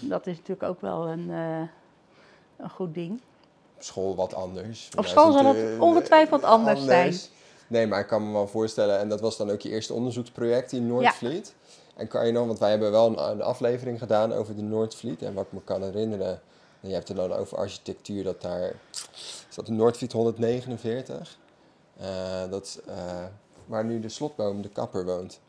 Dat 0.00 0.26
is 0.26 0.36
natuurlijk 0.36 0.68
ook 0.68 0.80
wel 0.80 1.06
een, 1.06 1.30
eh, 1.30 1.68
een 2.56 2.70
goed 2.70 2.94
ding. 2.94 3.20
Op 3.76 3.82
school 3.82 4.14
wat 4.14 4.34
anders. 4.34 4.88
Op 4.96 5.06
school 5.06 5.32
zal 5.32 5.44
het 5.44 5.54
natuurlijk, 5.54 5.82
ongetwijfeld 5.82 6.42
eh, 6.42 6.48
anders 6.48 6.84
zijn. 6.84 7.14
Nee, 7.68 7.86
maar 7.86 8.00
ik 8.00 8.06
kan 8.06 8.26
me 8.26 8.32
wel 8.32 8.48
voorstellen, 8.48 8.98
en 8.98 9.08
dat 9.08 9.20
was 9.20 9.36
dan 9.36 9.50
ook 9.50 9.60
je 9.60 9.68
eerste 9.68 9.94
onderzoeksproject 9.94 10.72
in 10.72 10.86
Noordvliet. 10.86 11.54
En 11.96 12.08
kan 12.08 12.26
je 12.26 12.32
nog, 12.32 12.46
want 12.46 12.58
wij 12.58 12.70
hebben 12.70 12.90
wel 12.90 13.06
een, 13.06 13.30
een 13.30 13.42
aflevering 13.42 13.98
gedaan 13.98 14.32
over 14.32 14.56
de 14.56 14.62
Noordvliet. 14.62 15.22
En 15.22 15.34
wat 15.34 15.44
ik 15.44 15.52
me 15.52 15.60
kan 15.64 15.82
herinneren, 15.82 16.40
en 16.80 16.88
je 16.88 16.94
hebt 16.94 17.08
het 17.08 17.16
dan 17.16 17.32
over 17.32 17.58
architectuur, 17.58 18.24
dat 18.24 18.42
daar, 18.42 18.74
is 19.48 19.54
dat 19.54 19.66
de 19.66 19.72
Noordvliet 19.72 20.12
149? 20.12 21.38
Eh, 21.96 22.50
dat 22.50 22.80
eh, 22.86 23.24
waar 23.66 23.84
nu 23.84 24.00
de 24.00 24.08
slotboom, 24.08 24.62
de 24.62 24.68
kapper, 24.68 25.04
woont. 25.04 25.40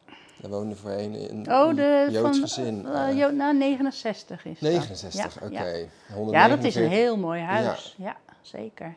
Daar 0.42 0.52
woonde 0.52 0.76
voorheen 0.76 1.14
een 1.32 1.52
Oh, 1.52 1.76
de 1.76 2.08
Joods 2.12 2.38
van, 2.38 2.48
gezin. 2.48 2.76
Jo- 3.16 3.32
nou, 3.32 3.58
69 3.58 4.46
is 4.46 4.60
dat. 4.60 4.72
69, 4.72 5.42
Ja, 5.42 5.46
oké. 5.46 5.54
ja. 5.64 5.88
149. 6.14 6.32
Ja, 6.32 6.48
dat 6.48 6.64
is 6.64 6.76
een 6.76 6.90
heel 6.90 7.18
mooi 7.18 7.42
huis. 7.42 7.96
Ja, 7.98 8.16
zeker. 8.42 8.96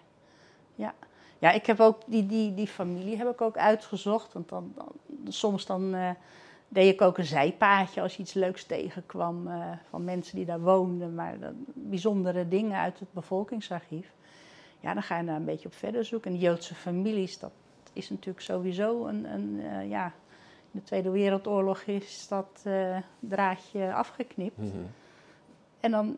Ja. 0.74 0.94
ja, 1.38 1.50
ik 1.50 1.66
heb 1.66 1.80
ook 1.80 1.98
die, 2.06 2.26
die, 2.26 2.54
die 2.54 2.66
familie 2.66 3.16
heb 3.16 3.28
ik 3.28 3.40
ook 3.40 3.56
uitgezocht. 3.56 4.32
Want 4.32 4.48
dan, 4.48 4.72
dan- 4.74 4.92
soms 5.32 5.66
dan 5.66 5.94
eh, 5.94 6.10
deed 6.68 6.92
ik 6.92 7.00
ook 7.02 7.18
een 7.18 7.24
zijpaadje 7.24 8.00
als 8.00 8.16
je 8.16 8.22
iets 8.22 8.32
leuks 8.32 8.64
tegenkwam 8.64 9.48
van 9.90 10.04
mensen 10.04 10.36
die 10.36 10.44
daar 10.44 10.60
woonden. 10.60 11.14
Maar 11.14 11.34
bijzondere 11.74 12.48
dingen 12.48 12.78
uit 12.78 12.98
het 12.98 13.12
bevolkingsarchief. 13.12 14.12
Ja, 14.80 14.94
dan 14.94 15.02
ga 15.02 15.18
je 15.18 15.24
daar 15.24 15.36
een 15.36 15.44
beetje 15.44 15.68
op 15.68 15.74
verder 15.74 16.04
zoeken. 16.04 16.30
En 16.30 16.38
Joodse 16.38 16.74
families, 16.74 17.38
dat 17.38 17.50
is 17.92 18.10
natuurlijk 18.10 18.40
sowieso 18.44 19.06
een, 19.06 19.24
een 19.24 19.88
ja... 19.88 20.12
De 20.70 20.82
Tweede 20.82 21.10
Wereldoorlog 21.10 21.80
is 21.80 22.28
dat 22.28 22.60
eh, 22.64 22.96
draadje 23.20 23.92
afgeknipt. 23.94 24.58
Mhm. 24.58 24.84
En 25.80 25.90
dan 25.90 26.16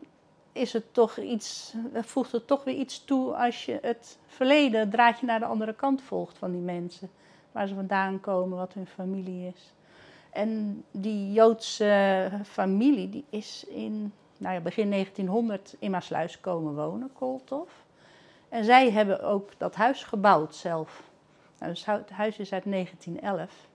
is 0.51 0.73
het 0.73 0.93
toch 0.93 1.17
iets, 1.17 1.73
voegt 1.93 2.31
het 2.31 2.47
toch 2.47 2.63
weer 2.63 2.75
iets 2.75 3.05
toe 3.05 3.35
als 3.35 3.65
je 3.65 3.79
het 3.81 4.19
verleden, 4.27 4.79
het 4.79 4.91
draadje 4.91 5.25
naar 5.25 5.39
de 5.39 5.45
andere 5.45 5.73
kant 5.73 6.01
volgt 6.01 6.37
van 6.37 6.51
die 6.51 6.61
mensen. 6.61 7.09
Waar 7.51 7.67
ze 7.67 7.75
vandaan 7.75 8.19
komen, 8.19 8.57
wat 8.57 8.73
hun 8.73 8.87
familie 8.87 9.53
is. 9.55 9.73
En 10.29 10.83
die 10.91 11.31
Joodse 11.31 12.29
familie, 12.43 13.09
die 13.09 13.25
is 13.29 13.65
in 13.69 14.13
nou 14.37 14.55
ja, 14.55 14.61
begin 14.61 14.89
1900 14.89 15.75
in 15.79 15.91
Maasluis 15.91 16.39
komen 16.39 16.75
wonen, 16.75 17.09
Kooltof. 17.13 17.85
En 18.49 18.63
zij 18.63 18.91
hebben 18.91 19.23
ook 19.23 19.49
dat 19.57 19.75
huis 19.75 20.03
gebouwd 20.03 20.55
zelf. 20.55 21.03
Nou, 21.59 21.71
dus 21.71 21.85
het 21.85 22.09
huis 22.09 22.37
is 22.37 22.53
uit 22.53 22.63
1911. 22.63 23.67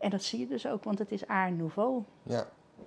En 0.00 0.10
dat 0.10 0.22
zie 0.22 0.38
je 0.38 0.46
dus 0.46 0.66
ook, 0.66 0.84
want 0.84 0.98
het 0.98 1.12
is 1.12 1.26
Art 1.26 1.56
Nouveau. 1.56 2.02
Ja, 2.22 2.46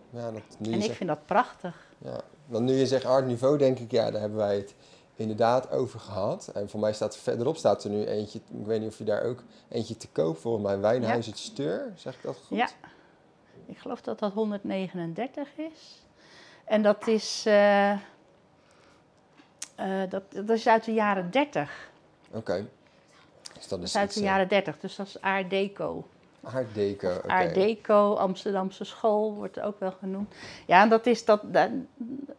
ja 0.09 0.31
dat, 0.31 0.41
nu 0.59 0.71
En 0.71 0.77
ik 0.77 0.83
zegt- 0.83 0.97
vind 0.97 1.09
dat 1.09 1.25
prachtig. 1.25 1.85
Ja, 1.97 2.21
want 2.45 2.65
nu 2.65 2.73
je 2.73 2.87
zegt 2.87 3.05
art 3.05 3.25
niveau, 3.25 3.57
denk 3.57 3.79
ik, 3.79 3.91
ja, 3.91 4.11
daar 4.11 4.19
hebben 4.21 4.37
wij 4.39 4.55
het 4.55 4.75
inderdaad 5.15 5.71
over 5.71 5.99
gehad. 5.99 6.47
En 6.53 6.69
voor 6.69 6.79
mij 6.79 6.93
staat 6.93 7.17
verderop 7.17 7.57
staat 7.57 7.83
er 7.83 7.89
nu 7.89 8.05
eentje, 8.05 8.39
ik 8.59 8.65
weet 8.65 8.79
niet 8.79 8.89
of 8.89 8.97
je 8.97 9.03
daar 9.03 9.23
ook 9.23 9.43
eentje 9.69 9.97
te 9.97 10.07
koop, 10.07 10.37
volgens 10.37 10.63
mij 10.63 10.79
Wijnhuis 10.79 11.25
Ja. 11.25 11.31
het 11.31 11.39
Steur, 11.39 11.91
zeg 11.95 12.15
ik 12.15 12.21
dat 12.23 12.37
goed? 12.47 12.57
Ja, 12.57 12.67
ik 13.65 13.77
geloof 13.77 14.01
dat 14.01 14.19
dat 14.19 14.33
139 14.33 15.47
is. 15.57 16.05
En 16.65 16.81
dat 16.81 17.07
is, 17.07 17.43
eh, 17.45 17.91
eh, 17.91 17.99
dat, 20.09 20.23
dat 20.31 20.49
is 20.49 20.67
uit 20.67 20.83
de 20.85 20.93
jaren 20.93 21.31
30. 21.31 21.91
Oké. 22.31 22.65
Dus 23.53 23.67
dat 23.67 23.79
Dat 23.79 23.87
is 23.87 23.95
uit 23.95 24.05
iets, 24.05 24.15
de 24.15 24.21
eh, 24.21 24.27
jaren 24.27 24.47
30, 24.47 24.79
dus 24.79 24.95
dat 24.95 25.07
is 25.07 25.21
Art 25.21 25.49
Deco. 25.49 26.07
Art 26.43 26.73
Deco. 26.73 27.21
Art 27.27 27.53
Deco, 27.53 28.13
Amsterdamse 28.13 28.83
school 28.83 29.33
wordt 29.33 29.59
ook 29.59 29.79
wel 29.79 29.91
genoemd. 29.91 30.35
Ja, 30.65 30.87
dat 30.87 31.05
is, 31.05 31.25
dat, 31.25 31.53
dat, 31.53 31.69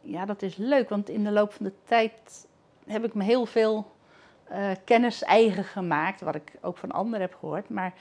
ja, 0.00 0.24
dat 0.24 0.42
is 0.42 0.56
leuk, 0.56 0.88
want 0.88 1.08
in 1.08 1.24
de 1.24 1.30
loop 1.30 1.52
van 1.52 1.66
de 1.66 1.72
tijd 1.84 2.46
heb 2.86 3.04
ik 3.04 3.14
me 3.14 3.24
heel 3.24 3.46
veel 3.46 3.92
eh, 4.44 4.70
kennis 4.84 5.22
eigen 5.22 5.64
gemaakt, 5.64 6.20
wat 6.20 6.34
ik 6.34 6.52
ook 6.60 6.76
van 6.76 6.90
anderen 6.90 7.20
heb 7.20 7.34
gehoord. 7.34 7.68
Maar 7.68 7.94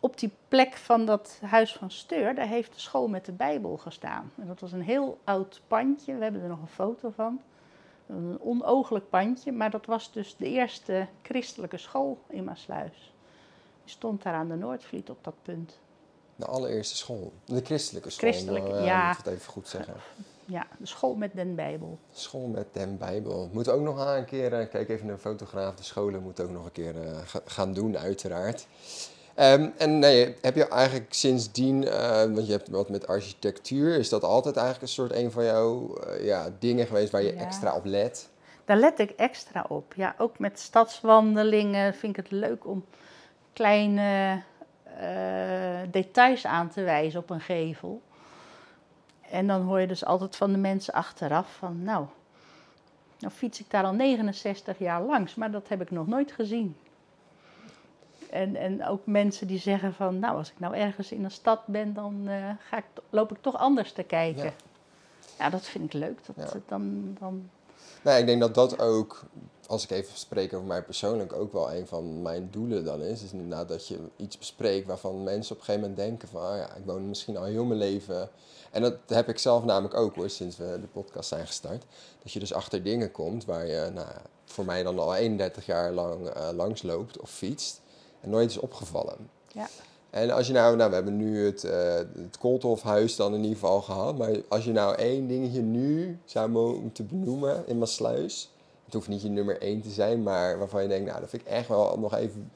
op 0.00 0.18
die 0.18 0.32
plek 0.48 0.74
van 0.74 1.06
dat 1.06 1.40
huis 1.44 1.72
van 1.72 1.90
Steur, 1.90 2.34
daar 2.34 2.46
heeft 2.46 2.74
de 2.74 2.80
school 2.80 3.08
met 3.08 3.24
de 3.24 3.32
Bijbel 3.32 3.76
gestaan. 3.76 4.32
En 4.40 4.46
dat 4.46 4.60
was 4.60 4.72
een 4.72 4.82
heel 4.82 5.18
oud 5.24 5.62
pandje, 5.66 6.16
we 6.16 6.22
hebben 6.22 6.42
er 6.42 6.48
nog 6.48 6.60
een 6.60 6.68
foto 6.68 7.10
van. 7.10 7.40
Een 8.06 8.38
onooglijk 8.40 9.08
pandje, 9.08 9.52
maar 9.52 9.70
dat 9.70 9.86
was 9.86 10.12
dus 10.12 10.36
de 10.36 10.48
eerste 10.48 11.06
christelijke 11.22 11.76
school 11.76 12.18
in 12.28 12.44
Maasluis. 12.44 13.15
Stond 13.88 14.22
daar 14.22 14.34
aan 14.34 14.48
de 14.48 14.54
Noordvliet 14.54 15.10
op 15.10 15.18
dat 15.24 15.34
punt. 15.42 15.78
De 16.36 16.46
allereerste 16.46 16.96
school. 16.96 17.32
De 17.44 17.60
christelijke 17.64 18.10
school. 18.10 18.30
Christelijke, 18.30 18.68
nou, 18.68 18.84
ja. 18.84 19.06
Moet 19.08 19.18
ik 19.18 19.24
het 19.24 19.34
even 19.34 19.52
goed 19.52 19.68
zeggen. 19.68 19.94
Ja, 20.48 20.66
de 20.78 20.86
school 20.86 21.14
met 21.14 21.30
den 21.34 21.54
Bijbel. 21.54 21.98
School 22.12 22.46
met 22.46 22.66
den 22.72 22.98
Bijbel. 22.98 23.48
Moet 23.52 23.68
ook 23.68 23.80
nog 23.80 24.00
aan 24.00 24.16
een 24.16 24.24
keer, 24.24 24.52
eh, 24.52 24.68
kijk 24.68 24.88
even 24.88 25.06
naar 25.06 25.14
een 25.14 25.20
fotograaf, 25.20 25.74
de 25.74 25.82
scholen 25.82 26.22
moeten 26.22 26.44
ook 26.44 26.50
nog 26.50 26.64
een 26.64 26.72
keer 26.72 27.02
eh, 27.02 27.18
ga- 27.24 27.40
gaan 27.44 27.72
doen, 27.72 27.98
uiteraard. 27.98 28.66
Ehm, 29.34 29.68
en 29.78 29.98
nee, 29.98 30.36
heb 30.40 30.54
je 30.54 30.68
eigenlijk 30.68 31.12
sindsdien, 31.14 31.88
eh, 31.88 32.18
want 32.18 32.46
je 32.46 32.52
hebt 32.52 32.68
wat 32.68 32.88
met 32.88 33.06
architectuur, 33.06 33.94
is 33.98 34.08
dat 34.08 34.22
altijd 34.24 34.54
eigenlijk 34.56 34.86
een 34.86 34.92
soort 34.94 35.12
een 35.12 35.30
van 35.30 35.44
jouw 35.44 35.96
eh, 35.96 36.24
ja, 36.24 36.48
dingen 36.58 36.86
geweest 36.86 37.10
waar 37.12 37.22
je 37.22 37.34
Ja. 37.34 37.40
extra 37.40 37.74
op 37.76 37.84
let? 37.84 38.28
Daar 38.64 38.76
let 38.76 38.98
ik 38.98 39.10
extra 39.10 39.64
op. 39.68 39.94
Ja, 39.94 40.14
ook 40.18 40.38
met 40.38 40.58
stadswandelingen 40.60 41.94
vind 41.94 42.16
ik 42.18 42.24
het 42.24 42.32
leuk 42.32 42.66
om 42.66 42.84
kleine 43.56 44.42
eh, 44.98 45.90
details 45.90 46.46
aan 46.46 46.68
te 46.68 46.82
wijzen 46.82 47.20
op 47.20 47.30
een 47.30 47.40
gevel. 47.40 48.02
En 49.30 49.46
dan 49.46 49.62
hoor 49.62 49.80
je 49.80 49.86
dus 49.86 50.04
altijd 50.04 50.36
van 50.36 50.52
de 50.52 50.58
mensen 50.58 50.94
achteraf 50.94 51.56
van, 51.58 51.82
nou, 51.82 52.06
nou 53.18 53.32
fiets 53.32 53.60
ik 53.60 53.70
daar 53.70 53.84
al 53.84 53.92
69 53.92 54.78
jaar 54.78 55.02
langs, 55.02 55.34
maar 55.34 55.50
dat 55.50 55.68
heb 55.68 55.80
ik 55.80 55.90
nog 55.90 56.06
nooit 56.06 56.32
gezien. 56.32 56.76
En, 58.30 58.56
en 58.56 58.86
ook 58.86 59.06
mensen 59.06 59.46
die 59.46 59.58
zeggen 59.58 59.94
van, 59.94 60.18
nou, 60.18 60.36
als 60.36 60.50
ik 60.50 60.58
nou 60.58 60.74
ergens 60.74 61.12
in 61.12 61.24
een 61.24 61.30
stad 61.30 61.66
ben, 61.66 61.94
dan 61.94 62.22
eh, 62.28 62.50
ga 62.68 62.76
ik, 62.76 62.84
loop 63.10 63.30
ik 63.30 63.38
toch 63.40 63.56
anders 63.56 63.92
te 63.92 64.02
kijken. 64.02 64.44
Ja. 64.44 64.52
Ja, 65.38 65.50
dat 65.50 65.64
vind 65.64 65.84
ik 65.84 65.92
leuk. 65.92 66.18
Dat, 66.26 66.52
Ja. 66.52 66.60
dan, 66.66 67.16
dan 67.18 67.50
Nou, 68.02 68.18
ik 68.18 68.26
denk 68.26 68.40
dat 68.40 68.54
dat 68.54 68.80
ook, 68.80 69.24
als 69.68 69.84
ik 69.84 69.90
even 69.90 70.18
spreek 70.18 70.52
over 70.52 70.66
mij 70.66 70.82
persoonlijk, 70.82 71.32
ook 71.32 71.52
wel 71.52 71.72
een 71.72 71.86
van 71.86 72.22
mijn 72.22 72.48
doelen 72.50 72.84
dan 72.84 73.02
is. 73.02 73.22
Is 73.22 73.32
inderdaad 73.32 73.68
dat 73.68 73.88
je 73.88 73.98
iets 74.16 74.38
bespreekt 74.38 74.86
waarvan 74.86 75.22
mensen 75.22 75.52
op 75.52 75.58
een 75.58 75.64
gegeven 75.64 75.88
moment 75.88 76.08
denken 76.08 76.28
van, 76.28 76.40
oh 76.40 76.56
ja, 76.56 76.74
ik 76.74 76.84
woon 76.84 77.08
misschien 77.08 77.36
al 77.36 77.44
heel 77.44 77.64
mijn 77.64 77.78
leven. 77.78 78.28
En 78.70 78.82
dat 78.82 78.94
heb 79.06 79.28
ik 79.28 79.38
zelf 79.38 79.64
namelijk 79.64 79.94
ook 79.94 80.14
hoor, 80.14 80.30
sinds 80.30 80.56
we 80.56 80.78
de 80.80 80.86
podcast 80.86 81.28
zijn 81.28 81.46
gestart. 81.46 81.84
Dat 82.22 82.32
je 82.32 82.38
dus 82.38 82.52
achter 82.52 82.82
dingen 82.82 83.12
komt 83.12 83.44
waar 83.44 83.66
je, 83.66 83.90
nou, 83.94 84.08
voor 84.44 84.64
mij 84.64 84.82
dan 84.82 84.98
al 84.98 85.14
31 85.14 85.66
jaar 85.66 85.92
lang 85.92 86.28
eh, 86.28 86.48
langs 86.52 86.82
loopt 86.82 87.20
of 87.20 87.30
fietst. 87.30 87.80
En 88.20 88.30
nooit 88.30 88.50
is 88.50 88.58
opgevallen. 88.58 89.30
Ja. 89.52 89.68
En 90.10 90.30
als 90.30 90.46
je 90.46 90.52
nou, 90.52 90.76
nou 90.76 90.88
we 90.88 90.94
hebben 90.94 91.16
nu 91.16 91.44
het, 91.44 91.64
eh 91.64 91.94
het 91.94 92.38
Kooltofhuis 92.38 93.16
dan 93.16 93.34
in 93.34 93.42
ieder 93.42 93.58
geval 93.58 93.80
gehad. 93.80 94.18
Maar 94.18 94.30
als 94.48 94.64
je 94.64 94.72
nou 94.72 94.94
één 94.94 95.26
dingetje 95.28 95.60
nu 95.60 96.18
zou 96.24 96.48
moeten 96.80 97.06
benoemen 97.06 97.64
in 97.66 97.78
Maasluis. 97.78 98.50
Het 98.86 98.94
hoeft 98.94 99.08
niet 99.08 99.22
je 99.22 99.28
nummer 99.28 99.60
één 99.60 99.80
te 99.80 99.90
zijn, 99.90 100.22
maar 100.22 100.58
waarvan 100.58 100.82
je 100.82 100.88
denkt, 100.88 101.06
nou 101.08 101.20
dat 101.20 101.30
vind 101.30 101.42
ik 101.42 101.48
echt 101.48 101.68
wel 101.68 101.98
nog 101.98 102.14
even 102.14 102.50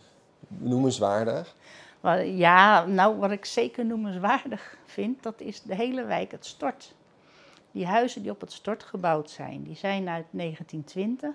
noemenswaardig. 0.48 1.54
Ja, 2.24 2.86
nou, 2.86 3.16
wat 3.16 3.30
ik 3.30 3.44
zeker 3.44 3.84
noemenswaardig 3.84 4.76
vind, 4.84 5.22
dat 5.22 5.40
is 5.40 5.62
de 5.62 5.74
hele 5.74 6.04
wijk 6.04 6.30
het 6.30 6.46
Stort. 6.46 6.94
Die 7.72 7.86
huizen 7.86 8.22
die 8.22 8.30
op 8.30 8.40
het 8.40 8.52
Stort 8.52 8.82
gebouwd 8.82 9.30
zijn, 9.30 9.62
die 9.62 9.76
zijn 9.76 10.08
uit 10.08 10.26
1920. 10.30 11.30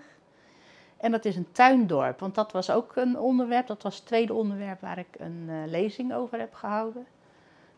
En 0.97 1.11
dat 1.11 1.25
is 1.25 1.35
een 1.35 1.51
tuindorp, 1.51 2.19
want 2.19 2.35
dat 2.35 2.51
was 2.51 2.69
ook 2.69 2.95
een 2.95 3.19
onderwerp. 3.19 3.67
Dat 3.67 3.83
was 3.83 3.95
het 3.95 4.05
tweede 4.05 4.33
onderwerp 4.33 4.81
waar 4.81 4.97
ik 4.97 5.07
een 5.17 5.45
eh, 5.49 5.55
lezing 5.65 6.13
over 6.13 6.39
heb 6.39 6.53
gehouden. 6.53 7.05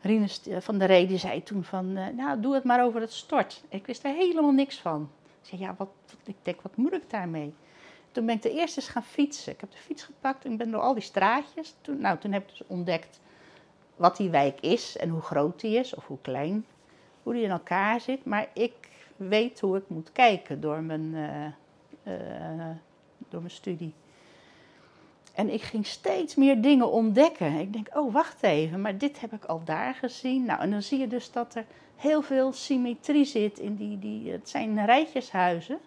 Rine 0.01 0.27
St- 0.27 0.49
van 0.59 0.77
der 0.77 0.87
Ree 0.87 1.07
die 1.07 1.17
zei 1.17 1.43
toen 1.43 1.63
van, 1.63 1.97
eh, 1.97 2.07
nou, 2.15 2.39
doe 2.39 2.53
het 2.53 2.63
maar 2.63 2.83
over 2.83 3.01
het 3.01 3.13
Stort. 3.13 3.63
Ik 3.69 3.85
wist 3.85 4.03
er 4.03 4.13
helemaal 4.13 4.51
niks 4.51 4.79
van. 4.79 5.09
Zei, 5.47 5.61
ja, 5.61 5.75
wat, 5.77 5.89
ik 6.25 6.35
denk, 6.41 6.61
wat 6.61 6.75
moet 6.75 6.93
ik 6.93 7.09
daarmee? 7.09 7.53
Toen 8.11 8.25
ben 8.25 8.35
ik 8.35 8.41
de 8.41 8.51
eerste 8.51 8.79
eens 8.79 8.89
gaan 8.89 9.03
fietsen. 9.03 9.53
Ik 9.53 9.61
heb 9.61 9.71
de 9.71 9.77
fiets 9.77 10.03
gepakt 10.03 10.45
en 10.45 10.57
ben 10.57 10.71
door 10.71 10.81
al 10.81 10.93
die 10.93 11.03
straatjes. 11.03 11.75
Toen, 11.81 12.01
nou, 12.01 12.17
toen 12.17 12.31
heb 12.31 12.41
ik 12.41 12.49
dus 12.49 12.67
ontdekt 12.67 13.19
wat 13.95 14.17
die 14.17 14.29
wijk 14.29 14.59
is 14.61 14.97
en 14.97 15.09
hoe 15.09 15.21
groot 15.21 15.59
die 15.59 15.79
is 15.79 15.95
of 15.95 16.07
hoe 16.07 16.17
klein. 16.21 16.65
Hoe 17.23 17.33
die 17.33 17.43
in 17.43 17.49
elkaar 17.49 18.01
zit. 18.01 18.25
Maar 18.25 18.49
ik 18.53 18.89
weet 19.15 19.59
hoe 19.59 19.77
ik 19.77 19.89
moet 19.89 20.11
kijken 20.11 20.61
door 20.61 20.81
mijn, 20.81 21.15
eh, 21.15 21.45
eh, 22.13 22.75
door 23.29 23.39
mijn 23.39 23.51
studie. 23.53 23.93
En 25.37 25.53
ik 25.53 25.61
ging 25.61 25.85
steeds 25.85 26.35
meer 26.35 26.61
dingen 26.61 26.91
ontdekken. 26.91 27.53
Ik 27.53 27.73
denk, 27.73 27.87
oh, 27.93 28.13
wacht 28.13 28.43
even, 28.43 28.81
maar 28.81 28.97
dit 28.97 29.19
heb 29.19 29.33
ik 29.33 29.45
al 29.45 29.61
daar 29.63 29.93
gezien. 29.93 30.45
Nou, 30.45 30.61
en 30.61 30.71
dan 30.71 30.81
zie 30.81 30.99
je 30.99 31.07
dus 31.07 31.31
dat 31.31 31.55
er 31.55 31.65
heel 31.95 32.21
veel 32.21 32.51
symmetrie 32.53 33.25
zit 33.25 33.59
in 33.59 33.75
die, 33.75 33.99
die 33.99 34.31
het 34.31 34.49
zijn 34.49 34.85
rijtjeshuizen 34.85 35.79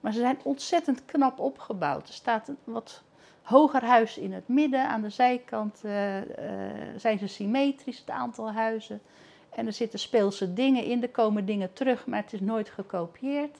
Maar 0.00 0.12
ze 0.12 0.18
zijn 0.18 0.38
ontzettend 0.42 1.04
knap 1.04 1.38
opgebouwd. 1.38 2.08
Er 2.08 2.14
staat 2.14 2.48
een 2.48 2.56
wat 2.64 3.02
hoger 3.42 3.84
huis 3.84 4.18
in 4.18 4.32
het 4.32 4.48
midden. 4.48 4.88
Aan 4.88 5.02
de 5.02 5.10
zijkant 5.10 5.80
eh, 5.84 6.18
eh, 6.18 6.24
zijn 6.96 7.18
ze 7.18 7.26
symmetrisch, 7.26 7.98
het 7.98 8.10
aantal 8.10 8.52
huizen. 8.52 9.00
En 9.50 9.66
er 9.66 9.72
zitten 9.72 9.98
speelse 9.98 10.52
dingen 10.52 10.84
in. 10.84 11.02
Er 11.02 11.08
komen 11.08 11.46
dingen 11.46 11.72
terug, 11.72 12.06
maar 12.06 12.22
het 12.22 12.32
is 12.32 12.40
nooit 12.40 12.68
gekopieerd. 12.68 13.58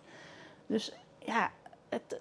Dus 0.66 0.92
ja, 1.18 1.50
het, 1.88 2.20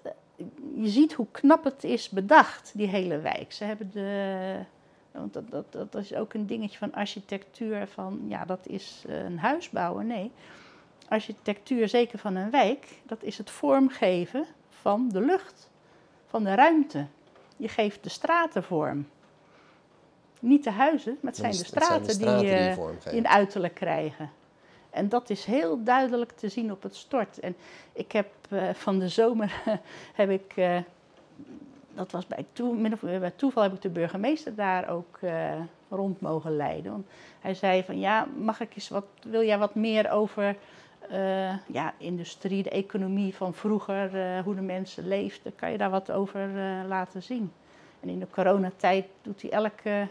je 0.74 0.88
ziet 0.88 1.12
hoe 1.12 1.26
knap 1.30 1.64
het 1.64 1.84
is 1.84 2.08
bedacht, 2.08 2.72
die 2.74 2.86
hele 2.86 3.18
wijk. 3.18 3.52
Ze 3.52 3.64
hebben 3.64 3.90
de. 3.92 4.58
Want 5.10 5.32
dat, 5.32 5.50
dat, 5.50 5.72
dat 5.72 5.94
is 5.94 6.14
ook 6.14 6.34
een 6.34 6.46
dingetje 6.46 6.78
van 6.78 6.94
architectuur. 6.94 7.86
Van 7.86 8.24
ja, 8.28 8.44
dat 8.44 8.66
is 8.66 9.04
een 9.06 9.38
huis 9.38 9.70
bouwen. 9.70 10.06
Nee. 10.06 10.30
Architectuur, 11.08 11.88
zeker 11.88 12.18
van 12.18 12.36
een 12.36 12.50
wijk, 12.50 12.86
dat 13.02 13.22
is 13.22 13.38
het 13.38 13.50
vormgeven 13.50 14.46
van 14.68 15.08
de 15.08 15.20
lucht, 15.20 15.70
van 16.26 16.44
de 16.44 16.54
ruimte. 16.54 17.06
Je 17.56 17.68
geeft 17.68 18.02
de 18.02 18.08
straten 18.08 18.64
vorm. 18.64 19.08
Niet 20.40 20.64
de 20.64 20.70
huizen, 20.70 21.18
maar 21.20 21.32
het 21.32 21.40
zijn, 21.40 21.52
de 21.52 21.64
straten, 21.64 22.18
die, 22.18 22.46
je 22.46 22.76
in 23.10 23.28
uiterlijk 23.28 23.74
krijgen. 23.74 24.30
En 24.94 25.08
dat 25.08 25.30
is 25.30 25.44
heel 25.44 25.84
duidelijk 25.84 26.32
te 26.32 26.48
zien 26.48 26.72
op 26.72 26.82
het 26.82 26.96
stort. 26.96 27.40
En 27.40 27.56
ik 27.92 28.12
heb 28.12 28.28
uh, 28.50 28.62
van 28.72 28.98
de 28.98 29.08
zomer 29.08 29.62
heb 30.20 30.30
ik, 30.30 30.52
uh, 30.56 30.78
dat 31.94 32.12
was 32.12 32.26
bij, 32.26 32.44
toe, 32.52 32.88
bij 33.00 33.32
toeval, 33.36 33.62
heb 33.62 33.72
ik 33.72 33.82
de 33.82 33.88
burgemeester 33.88 34.54
daar 34.54 34.88
ook 34.88 35.18
uh, 35.20 35.52
rond 35.88 36.20
mogen 36.20 36.56
leiden. 36.56 36.92
Want 36.92 37.06
hij 37.40 37.54
zei 37.54 37.84
van 37.84 37.98
ja, 37.98 38.26
mag 38.36 38.60
ik 38.60 38.74
eens 38.74 38.88
wat, 38.88 39.04
wil 39.22 39.42
jij 39.42 39.58
wat 39.58 39.74
meer 39.74 40.10
over 40.10 40.56
ja, 41.66 41.94
industrie, 41.96 42.62
de 42.62 42.70
economie 42.70 43.34
van 43.34 43.54
vroeger, 43.54 44.10
hoe 44.44 44.54
de 44.54 44.60
mensen 44.60 45.08
leefden, 45.08 45.54
kan 45.54 45.70
je 45.70 45.78
daar 45.78 45.90
wat 45.90 46.10
over 46.10 46.48
laten 46.88 47.22
zien? 47.22 47.52
En 48.00 48.08
in 48.08 48.18
de 48.18 48.26
coronatijd 48.30 49.06
doet 49.22 49.42
hij 49.42 49.50
elke 49.50 50.06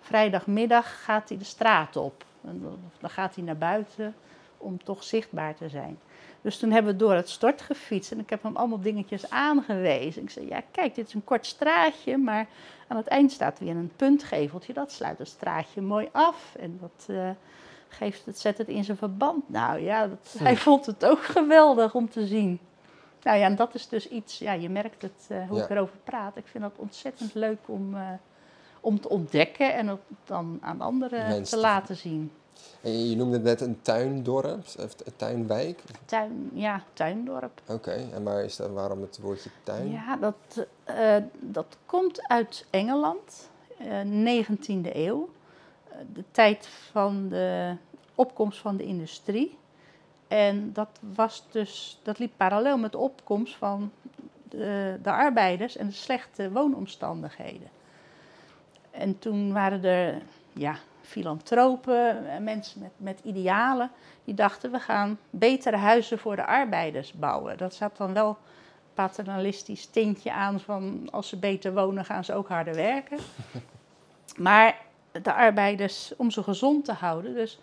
vrijdagmiddag 0.00 1.04
gaat 1.04 1.28
hij 1.28 1.38
de 1.38 1.44
straat 1.44 1.96
op. 1.96 2.24
Dan 3.00 3.10
gaat 3.10 3.34
hij 3.34 3.44
naar 3.44 3.58
buiten 3.58 4.14
om 4.58 4.84
toch 4.84 5.04
zichtbaar 5.04 5.54
te 5.54 5.68
zijn. 5.68 5.98
Dus 6.40 6.58
toen 6.58 6.70
hebben 6.70 6.92
we 6.92 6.98
door 6.98 7.14
het 7.14 7.28
stort 7.28 7.62
gefietst 7.62 8.12
en 8.12 8.18
ik 8.18 8.30
heb 8.30 8.42
hem 8.42 8.56
allemaal 8.56 8.80
dingetjes 8.80 9.30
aangewezen. 9.30 10.22
Ik 10.22 10.30
zei, 10.30 10.48
ja 10.48 10.62
kijk, 10.70 10.94
dit 10.94 11.06
is 11.06 11.14
een 11.14 11.24
kort 11.24 11.46
straatje, 11.46 12.16
maar 12.16 12.46
aan 12.88 12.96
het 12.96 13.06
eind 13.06 13.32
staat 13.32 13.58
weer 13.58 13.76
een 13.76 13.92
puntgeveltje. 13.96 14.72
Dat 14.72 14.92
sluit 14.92 15.18
het 15.18 15.28
straatje 15.28 15.80
mooi 15.80 16.08
af 16.12 16.54
en 16.58 16.78
dat 16.80 17.06
uh, 17.10 17.30
geeft 17.88 18.26
het, 18.26 18.38
zet 18.38 18.58
het 18.58 18.68
in 18.68 18.84
zijn 18.84 18.96
verband. 18.96 19.48
Nou 19.48 19.80
ja, 19.80 20.06
dat, 20.06 20.36
hij 20.38 20.56
vond 20.56 20.86
het 20.86 21.04
ook 21.04 21.24
geweldig 21.24 21.94
om 21.94 22.10
te 22.10 22.26
zien. 22.26 22.60
Nou 23.22 23.38
ja, 23.38 23.44
en 23.44 23.56
dat 23.56 23.74
is 23.74 23.88
dus 23.88 24.08
iets, 24.08 24.38
ja, 24.38 24.52
je 24.52 24.68
merkt 24.68 25.02
het 25.02 25.28
uh, 25.30 25.48
hoe 25.48 25.60
ik 25.60 25.70
erover 25.70 25.98
praat. 26.04 26.36
Ik 26.36 26.46
vind 26.46 26.64
dat 26.64 26.76
ontzettend 26.76 27.34
leuk 27.34 27.58
om, 27.66 27.94
uh, 27.94 28.08
om 28.84 29.00
te 29.00 29.08
ontdekken 29.08 29.74
en 29.74 29.86
het 29.86 30.00
dan 30.24 30.58
aan 30.60 30.80
anderen 30.80 31.28
Mensen. 31.28 31.56
te 31.58 31.64
laten 31.64 31.96
zien. 31.96 32.32
En 32.80 33.08
je 33.08 33.16
noemde 33.16 33.38
net 33.38 33.60
een 33.60 33.78
tuindorp, 33.82 34.66
een 34.76 35.16
tuinwijk? 35.16 35.82
Tuin, 36.04 36.50
ja, 36.52 36.82
tuindorp. 36.92 37.60
Oké, 37.68 38.08
en 38.14 38.22
waar 38.22 38.44
is 38.44 38.56
dat, 38.56 38.70
waarom 38.70 39.00
het 39.00 39.18
woordje 39.18 39.50
tuin? 39.62 39.90
Ja, 39.90 40.16
dat, 40.16 40.66
uh, 40.88 41.16
dat 41.40 41.76
komt 41.86 42.28
uit 42.28 42.66
Engeland, 42.70 43.50
uh, 43.80 44.44
19e 44.44 44.90
eeuw. 44.92 45.28
de 46.12 46.24
tijd 46.30 46.66
van 46.66 47.28
de 47.28 47.76
opkomst 48.14 48.58
van 48.58 48.76
de 48.76 48.84
industrie. 48.84 49.58
En 50.28 50.72
dat, 50.72 50.88
was 51.14 51.44
dus, 51.50 52.00
dat 52.02 52.18
liep 52.18 52.32
parallel 52.36 52.78
met 52.78 52.92
de 52.92 52.98
opkomst 52.98 53.56
van 53.56 53.92
de, 54.48 54.98
de 55.02 55.10
arbeiders 55.10 55.76
en 55.76 55.86
de 55.86 55.92
slechte 55.92 56.50
woonomstandigheden. 56.52 57.68
En 58.98 59.18
toen 59.18 59.52
waren 59.52 59.84
er 59.84 60.22
ja, 60.52 60.76
filantropen, 61.00 62.30
eh, 62.30 62.38
mensen 62.38 62.80
met, 62.80 62.90
met 62.96 63.20
idealen, 63.24 63.90
die 64.24 64.34
dachten 64.34 64.70
we 64.70 64.78
gaan 64.78 65.18
betere 65.30 65.76
huizen 65.76 66.18
voor 66.18 66.36
de 66.36 66.46
arbeiders 66.46 67.12
bouwen. 67.12 67.58
Dat 67.58 67.74
zat 67.74 67.96
dan 67.96 68.12
wel 68.12 68.36
paternalistisch 68.94 69.86
tintje 69.86 70.32
aan 70.32 70.60
van 70.60 71.08
als 71.10 71.28
ze 71.28 71.36
beter 71.36 71.74
wonen 71.74 72.04
gaan 72.04 72.24
ze 72.24 72.34
ook 72.34 72.48
harder 72.48 72.74
werken. 72.74 73.18
Maar 74.36 74.76
de 75.22 75.32
arbeiders, 75.32 76.12
om 76.16 76.30
ze 76.30 76.42
gezond 76.42 76.84
te 76.84 76.92
houden, 76.92 77.34
dus 77.34 77.58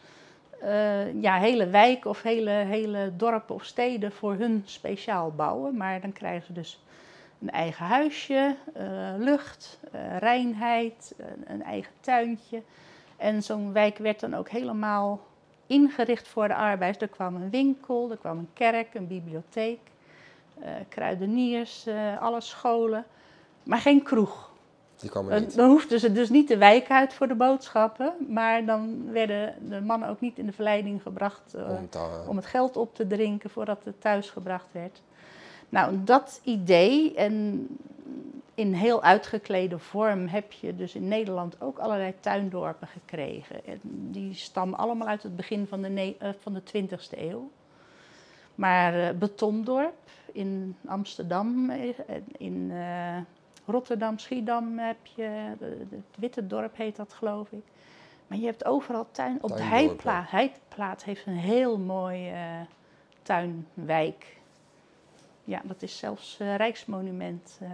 uh, 0.64 1.22
ja, 1.22 1.38
hele 1.38 1.68
wijken 1.68 2.10
of 2.10 2.22
hele, 2.22 2.50
hele 2.50 3.12
dorpen 3.18 3.56
of 3.56 3.66
steden 3.66 4.12
voor 4.12 4.34
hun 4.34 4.62
speciaal 4.66 5.32
bouwen. 5.32 5.78
Maar 5.78 6.02
dan 6.02 6.14
krijgen 6.14 6.46
ze 6.46 6.54
dus 6.54 6.80
een 7.42 7.50
eigen 7.50 7.86
huisje, 7.86 8.56
uh, 8.78 8.84
lucht, 9.18 9.80
uh, 9.96 10.18
reinheid, 10.18 11.14
een, 11.18 11.44
een, 11.48 11.64
eigen 11.64 11.94
tuintje. 12.00 12.62
En 13.18 13.44
zo'n 13.44 13.74
wijk 13.74 13.98
werd 13.98 14.20
dan 14.20 14.34
ook 14.34 14.50
helemaal 14.50 15.20
ingericht 15.68 16.28
voor 16.28 16.48
de 16.48 16.56
arbeiders. 16.56 17.02
Er 17.02 17.08
kwam 17.08 17.36
een 17.36 17.50
winkel, 17.50 18.12
er 18.12 18.18
kwam 18.18 18.38
een 18.38 18.50
kerk, 18.54 18.94
een 18.94 19.08
bibliotheek, 19.08 19.80
kruideniers, 20.90 21.88
alle 22.20 22.42
scholen, 22.42 23.06
maar 23.64 23.80
geen 23.80 24.04
kroeg. 24.04 24.52
Dan 25.56 25.70
hoefden 25.70 26.00
ze 26.00 26.12
dus 26.12 26.30
niet 26.30 26.48
de 26.48 26.58
wijk 26.58 26.90
uit 26.90 27.14
voor 27.14 27.28
de 27.28 27.36
boodschappen, 27.36 28.14
maar 28.28 28.66
dan 28.66 29.12
werden 29.12 29.56
de 29.70 29.82
mannen 29.82 30.10
ook 30.10 30.20
niet 30.20 30.38
in 30.38 30.46
de 30.46 30.52
verleiding 30.52 31.02
gebracht 31.02 31.56
om, 31.56 31.90
om, 32.28 32.36
het 32.36 32.46
geld 32.46 32.78
op 32.78 32.96
te 32.96 33.08
drinken 33.08 33.50
voordat 33.50 33.84
het 33.84 34.02
thuis 34.02 34.30
gebracht 34.30 34.68
werd. 34.72 35.02
Nou, 35.72 36.04
dat 36.04 36.42
idee 36.44 37.16
en 37.16 37.68
in 38.56 38.74
heel 38.74 39.04
uitgeklede 39.04 39.80
vorm 39.80 40.28
heb 40.28 40.52
je 40.52 40.76
dus 40.76 40.96
in 40.96 41.08
Nederland 41.08 41.62
ook 41.62 41.78
allerlei 41.78 42.14
tuindorpen 42.20 42.88
gekregen. 42.88 43.66
En 43.66 43.80
die 43.84 44.34
stammen 44.34 44.80
allemaal 44.80 45.08
uit 45.08 45.24
het 45.24 45.36
begin 45.36 45.68
van 45.68 45.82
de, 45.82 46.16
uh, 46.22 46.30
van 46.40 46.54
de 46.54 46.62
20e 46.62 47.18
eeuw. 47.18 47.52
Maar 48.56 48.98
uh, 48.98 49.10
Betondorp 49.10 50.10
in 50.32 50.76
Amsterdam, 50.86 51.72
in 52.38 52.72
Rotterdam, 53.66 54.18
Schiedam 54.18 54.80
heb 54.80 55.06
je, 55.16 55.56
het 55.60 56.18
Witte 56.18 56.48
Dorp 56.48 56.78
heet 56.78 56.96
dat 56.96 57.14
geloof 57.14 57.52
ik. 57.52 57.64
Maar 58.28 58.38
je 58.38 58.46
hebt 58.46 58.66
overal 58.66 59.08
tuin. 59.12 59.38
Op 59.42 59.50
de 59.50 59.64
Heidplaat, 59.64 60.30
Heidplaat 60.30 61.04
heeft 61.04 61.26
een 61.26 61.38
heel 61.38 61.78
mooi 61.78 62.32
uh, 62.32 62.62
tuinwijk. 63.22 64.41
Ja, 65.44 65.62
dat 65.64 65.82
is 65.82 65.98
zelfs 65.98 66.38
uh, 66.42 66.56
Rijksmonument, 66.56 67.58
uh, 67.62 67.70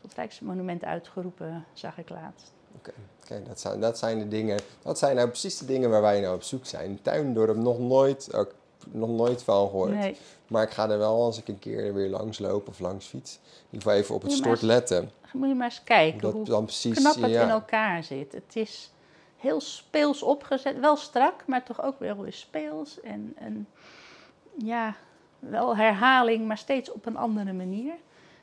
tot 0.00 0.14
Rijksmonument 0.14 0.84
uitgeroepen, 0.84 1.64
zag 1.72 1.98
ik 1.98 2.08
laatst. 2.08 2.52
Oké, 2.76 2.92
okay. 3.24 3.42
dat, 3.42 3.60
zijn, 3.60 3.80
dat 3.80 3.98
zijn 3.98 4.18
de 4.18 4.28
dingen, 4.28 4.60
dat 4.82 4.98
zijn 4.98 5.16
nou 5.16 5.28
precies 5.28 5.58
de 5.58 5.66
dingen 5.66 5.90
waar 5.90 6.02
wij 6.02 6.20
nou 6.20 6.34
op 6.34 6.42
zoek 6.42 6.66
zijn. 6.66 6.98
Tuindorp 7.02 7.56
nog 7.56 7.78
nooit, 7.78 8.34
ook 8.34 8.54
nog 8.90 9.10
nooit 9.10 9.42
van 9.42 9.68
gehoord. 9.68 9.94
Nee. 9.94 10.16
Maar 10.46 10.62
ik 10.62 10.70
ga 10.70 10.90
er 10.90 10.98
wel 10.98 11.22
als 11.22 11.38
ik 11.38 11.48
een 11.48 11.58
keer 11.58 11.94
weer 11.94 12.08
langs 12.08 12.38
loop 12.38 12.68
of 12.68 12.78
langs 12.78 13.06
fiets, 13.06 13.34
in 13.34 13.64
ieder 13.64 13.82
geval 13.82 14.02
even 14.02 14.14
op 14.14 14.22
het 14.22 14.32
stort 14.32 14.62
letten. 14.62 15.10
Moet 15.32 15.48
je 15.48 15.54
maar 15.54 15.68
eens 15.68 15.84
kijken 15.84 16.30
hoe 16.30 16.44
dan 16.44 16.64
precies, 16.64 16.98
knap 16.98 17.14
het 17.14 17.30
in 17.30 17.48
elkaar 17.48 18.04
zit. 18.04 18.32
Het 18.32 18.56
is 18.56 18.92
heel 19.36 19.60
speels 19.60 20.22
opgezet, 20.22 20.78
wel 20.78 20.96
strak, 20.96 21.46
maar 21.46 21.64
toch 21.64 21.82
ook 21.82 21.98
wel 21.98 22.16
weer 22.16 22.32
speels. 22.32 23.00
En, 23.00 23.34
en 23.38 23.68
ja, 24.58 24.96
wel 25.40 25.76
herhaling, 25.76 26.46
maar 26.46 26.58
steeds 26.58 26.92
op 26.92 27.06
een 27.06 27.16
andere 27.16 27.52
manier. 27.52 27.94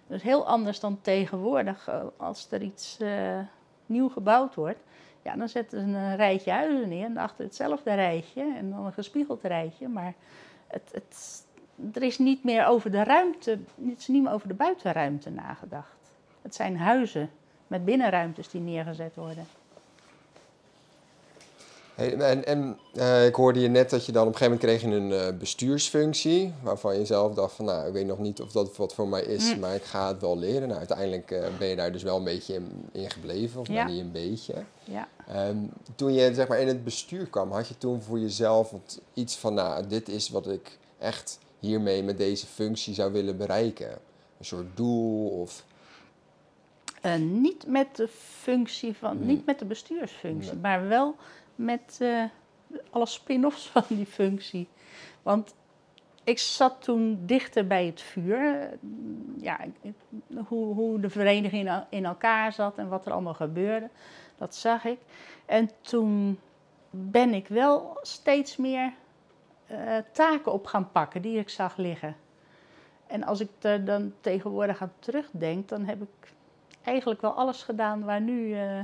Dus 0.07 0.21
heel 0.21 0.47
anders 0.47 0.79
dan 0.79 1.01
tegenwoordig, 1.01 1.88
eh, 1.88 2.01
als 2.17 2.47
er 2.51 2.62
iets 2.62 2.97
uh, 3.01 3.39
nieuw 3.86 4.10
gebouwd 4.10 4.55
wordt. 4.55 4.79
Ja, 5.21 5.36
dan 5.36 5.49
zetten 5.49 5.79
ze 5.79 5.86
een 5.86 6.15
rijtje 6.15 6.51
huizen 6.51 6.89
neer 6.89 7.05
en 7.05 7.17
achter 7.17 7.45
hetzelfde 7.45 7.93
rijtje 7.93 8.53
en 8.57 8.69
dan 8.69 8.86
een 8.86 8.93
gespiegeld 8.93 9.43
rijtje. 9.43 9.88
Maar 9.88 10.13
het, 10.67 10.89
het, 10.91 11.45
er 11.93 12.03
is 12.03 12.17
niet 12.17 12.43
meer 12.43 12.65
over 12.65 12.91
de 12.91 13.03
ruimte, 13.03 13.60
het 13.86 13.99
is 13.99 14.07
niet 14.07 14.23
meer 14.23 14.31
over 14.31 14.47
de 14.47 14.53
buitenruimte 14.53 15.29
nagedacht. 15.29 15.97
Het 16.41 16.55
zijn 16.55 16.77
huizen 16.77 17.29
met 17.67 17.86
binnenruimtes 17.86 18.49
die 18.49 18.62
neergezet 18.62 19.15
worden. 19.15 19.45
Hey, 21.97 22.17
en 22.17 22.45
en 22.45 22.79
uh, 22.93 23.25
ik 23.25 23.36
hoorde 23.36 23.60
je 23.60 23.67
net 23.67 23.89
dat 23.89 24.05
je 24.05 24.12
dan 24.12 24.27
op 24.27 24.33
een 24.33 24.38
gegeven 24.38 24.60
moment 24.60 24.81
kreeg 24.81 24.91
je 24.91 25.17
een 25.17 25.33
uh, 25.33 25.39
bestuursfunctie, 25.39 26.53
waarvan 26.62 26.97
je 26.97 27.05
zelf 27.05 27.33
dacht 27.33 27.55
van 27.55 27.65
nou, 27.65 27.88
ik 27.88 27.93
weet 27.93 28.05
nog 28.05 28.19
niet 28.19 28.41
of 28.41 28.51
dat 28.51 28.77
wat 28.77 28.93
voor 28.93 29.07
mij 29.07 29.21
is, 29.21 29.53
mm. 29.53 29.60
maar 29.60 29.75
ik 29.75 29.83
ga 29.83 30.07
het 30.07 30.21
wel 30.21 30.38
leren. 30.38 30.67
Nou, 30.67 30.77
uiteindelijk 30.79 31.31
uh, 31.31 31.45
ben 31.60 31.67
je 31.67 31.75
daar 31.75 31.91
dus 31.91 32.03
wel 32.03 32.17
een 32.17 32.23
beetje 32.23 32.53
in, 32.53 32.89
in 32.91 33.10
gebleven, 33.10 33.60
of 33.60 33.67
ja. 33.67 33.88
niet 33.88 34.01
een 34.01 34.12
beetje. 34.12 34.53
Ja. 34.83 35.07
Um, 35.47 35.69
toen 35.95 36.13
je 36.13 36.33
zeg 36.33 36.47
maar 36.47 36.60
in 36.60 36.67
het 36.67 36.83
bestuur 36.83 37.25
kwam, 37.25 37.51
had 37.51 37.67
je 37.67 37.77
toen 37.77 38.01
voor 38.01 38.19
jezelf 38.19 38.73
iets 39.13 39.38
van 39.38 39.53
nou, 39.53 39.88
dit 39.88 40.10
is 40.10 40.29
wat 40.29 40.47
ik 40.47 40.77
echt 40.99 41.39
hiermee 41.60 42.03
met 42.03 42.17
deze 42.17 42.45
functie 42.45 42.93
zou 42.93 43.12
willen 43.12 43.38
bereiken? 43.38 43.89
Een 44.38 44.45
soort 44.45 44.77
doel 44.77 45.29
of... 45.29 45.65
Niet 47.19 47.67
met 47.67 47.95
de 47.95 48.07
functie 48.41 48.95
van, 48.97 49.25
niet 49.25 49.45
met 49.45 49.60
de 49.60 49.65
bestuursfunctie, 49.65 50.55
maar 50.55 50.88
wel 50.88 51.15
met 51.58 51.98
uh, 52.02 52.24
alle 52.89 53.06
spin-offs 53.06 53.67
van 53.74 53.84
die 53.88 54.06
functie. 54.06 54.67
Want 55.22 55.56
ik 56.24 56.39
zat 56.39 56.82
toen 56.82 57.20
dichter 57.26 57.67
bij 57.67 57.86
het 57.86 58.02
vuur. 58.02 58.70
Ja, 59.38 59.60
hoe, 60.48 60.74
hoe 60.74 61.00
de 61.00 61.10
vereniging 61.10 61.84
in 61.89 62.06
elkaar 62.06 62.54
zat 62.54 62.78
en 62.78 62.88
wat 62.88 63.06
er 63.06 63.12
allemaal 63.12 63.34
gebeurde, 63.34 63.89
dat 64.36 64.56
zag 64.56 64.86
ik. 64.86 65.00
En 65.46 65.70
toen 65.82 66.39
ben 66.89 67.34
ik 67.34 67.48
wel 67.48 67.98
steeds 68.02 68.58
meer 68.58 68.93
uh, 69.72 69.98
taken 70.12 70.52
op 70.52 70.65
gaan 70.65 70.91
pakken 70.91 71.22
die 71.22 71.39
ik 71.39 71.50
zag 71.50 71.78
liggen. 71.78 72.15
En 73.08 73.24
als 73.24 73.39
ik 73.39 73.50
er 73.62 73.86
dan 73.86 74.13
tegenwoordig 74.22 74.82
aan 74.82 74.93
terugdenk, 75.00 75.67
dan 75.67 75.86
heb 75.86 76.02
ik 76.02 76.34
eigenlijk 76.84 77.22
wel 77.22 77.34
alles 77.34 77.63
gedaan 77.63 78.04
waar 78.04 78.22
nu 78.22 78.48
uh, 78.48 78.80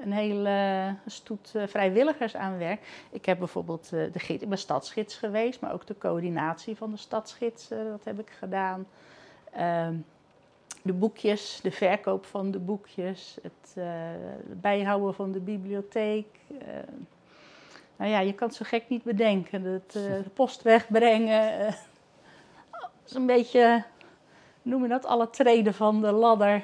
een 0.00 0.12
hele 0.12 0.94
stoet 1.06 1.52
uh, 1.56 1.66
vrijwilligers 1.66 2.36
aan 2.36 2.58
werkt. 2.58 2.86
Ik 3.10 3.26
heb 3.26 3.38
bijvoorbeeld 3.38 3.88
de 3.88 4.10
gids, 4.18 4.42
ik 4.42 4.48
ben 4.48 4.58
stadsgids 4.58 5.16
geweest, 5.16 5.60
maar 5.60 5.72
ook 5.72 5.86
de 5.86 5.98
coördinatie 5.98 6.76
van 6.76 6.90
de 6.90 6.96
stadsgids, 6.96 7.68
dat 7.68 8.04
heb 8.04 8.18
ik 8.18 8.30
gedaan. 8.30 8.86
Ehm, 9.52 9.94
de 10.82 10.92
boekjes, 10.92 11.60
de 11.62 11.70
verkoop 11.70 12.26
van 12.26 12.50
de 12.50 12.58
boekjes, 12.58 13.38
het 13.42 13.84
bijhouden 14.60 15.14
van 15.14 15.32
de 15.32 15.40
bibliotheek. 15.40 16.26
Nou 17.96 18.10
ja, 18.10 18.20
je 18.20 18.34
kan 18.34 18.48
het 18.48 18.56
zo 18.56 18.64
gek 18.68 18.88
niet 18.88 19.02
bedenken. 19.02 19.62
Het, 19.62 19.92
de 20.24 20.30
post 20.34 20.62
wegbrengen. 20.62 21.74
Is 23.06 23.14
een 23.14 23.26
beetje, 23.26 23.84
noem 24.62 24.82
je 24.82 24.88
dat, 24.88 25.04
alle 25.04 25.30
treden 25.30 25.74
van 25.74 26.00
de 26.00 26.12
ladder. 26.12 26.62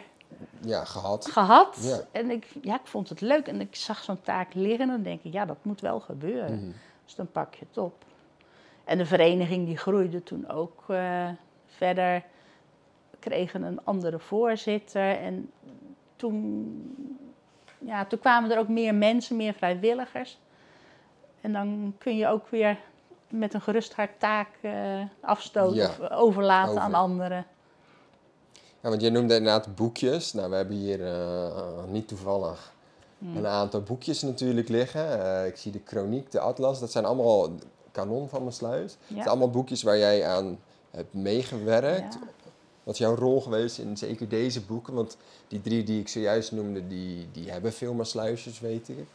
Ja, 0.60 0.84
gehad. 0.84 1.26
Gehad. 1.26 1.78
Ja. 1.80 2.00
En 2.12 2.30
ik, 2.30 2.46
ja, 2.62 2.74
ik 2.74 2.86
vond 2.86 3.08
het 3.08 3.20
leuk. 3.20 3.46
En 3.46 3.60
ik 3.60 3.76
zag 3.76 4.02
zo'n 4.02 4.20
taak 4.20 4.54
liggen 4.54 4.80
en 4.80 4.88
dan 4.88 5.02
denk 5.02 5.22
ik, 5.22 5.32
ja, 5.32 5.44
dat 5.44 5.56
moet 5.62 5.80
wel 5.80 6.00
gebeuren. 6.00 6.54
Mhm. 6.54 6.72
Dus 7.04 7.14
dan 7.14 7.30
pak 7.32 7.54
je 7.54 7.64
het 7.68 7.78
op. 7.78 8.04
En 8.84 8.98
de 8.98 9.06
vereniging 9.06 9.66
die 9.66 9.76
groeide 9.76 10.22
toen 10.22 10.48
ook 10.48 10.84
uh, 10.88 11.28
verder. 11.66 12.22
We 13.10 13.16
kregen 13.18 13.62
een 13.62 13.84
andere 13.84 14.18
voorzitter. 14.18 15.18
En 15.18 15.50
toen, 16.16 16.80
ja, 17.78 18.04
toen 18.04 18.18
kwamen 18.18 18.50
er 18.50 18.58
ook 18.58 18.68
meer 18.68 18.94
mensen, 18.94 19.36
meer 19.36 19.54
vrijwilligers. 19.54 20.38
En 21.40 21.52
dan 21.52 21.94
kun 21.98 22.16
je 22.16 22.28
ook 22.28 22.48
weer 22.48 22.78
met 23.28 23.54
een 23.54 23.60
gerust 23.60 23.94
hart 23.94 24.20
taak 24.20 24.48
uh, 24.62 24.72
afstoten 25.20 25.88
of 25.88 26.10
overlaten 26.10 26.80
aan 26.80 26.94
anderen. 26.94 27.46
Ja, 28.84 28.90
want 28.90 29.02
je 29.02 29.10
noemde 29.10 29.34
inderdaad 29.34 29.74
boekjes. 29.74 30.32
Nou, 30.32 30.50
we 30.50 30.56
hebben 30.56 30.76
hier 30.76 31.00
uh, 31.00 31.84
niet 31.88 32.08
toevallig 32.08 32.74
hmm. 33.18 33.36
een 33.36 33.46
aantal 33.46 33.82
boekjes 33.82 34.22
natuurlijk 34.22 34.68
liggen. 34.68 35.18
Uh, 35.18 35.46
ik 35.46 35.56
zie 35.56 35.72
de 35.72 35.80
Chroniek, 35.84 36.30
de 36.30 36.40
Atlas. 36.40 36.80
Dat 36.80 36.92
zijn 36.92 37.04
allemaal 37.04 37.50
kanon 37.92 38.28
van 38.28 38.40
mijn 38.40 38.54
sluis. 38.54 38.92
Ja. 38.92 39.06
Het 39.06 39.16
zijn 39.16 39.28
allemaal 39.28 39.50
boekjes 39.50 39.82
waar 39.82 39.98
jij 39.98 40.26
aan 40.26 40.58
hebt 40.90 41.14
meegewerkt. 41.14 42.14
Ja. 42.14 42.20
Wat 42.82 42.94
is 42.94 43.00
jouw 43.00 43.14
rol 43.14 43.40
geweest 43.40 43.78
in 43.78 43.96
zeker 43.96 44.28
deze 44.28 44.60
boeken? 44.60 44.94
Want 44.94 45.16
die 45.48 45.60
drie 45.60 45.82
die 45.82 46.00
ik 46.00 46.08
zojuist 46.08 46.52
noemde, 46.52 46.86
die, 46.86 47.28
die 47.32 47.50
hebben 47.50 47.72
veel 47.72 48.04
sluisjes, 48.04 48.60
weet 48.60 48.88
ik. 48.88 49.06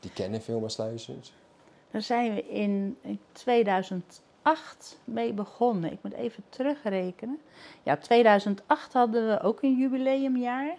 Die 0.00 0.10
kennen 0.10 0.42
veel 0.42 0.68
sluisjes. 0.68 1.32
Daar 1.90 2.02
zijn 2.02 2.34
we 2.34 2.48
in 2.48 2.98
2008 3.32 4.20
mee 5.04 5.32
begonnen. 5.32 5.92
Ik 5.92 5.98
moet 6.02 6.12
even 6.12 6.44
terugrekenen. 6.48 7.40
Ja, 7.82 7.96
2008 7.96 8.92
hadden 8.92 9.28
we 9.28 9.40
ook 9.40 9.62
een 9.62 9.76
jubileumjaar. 9.76 10.76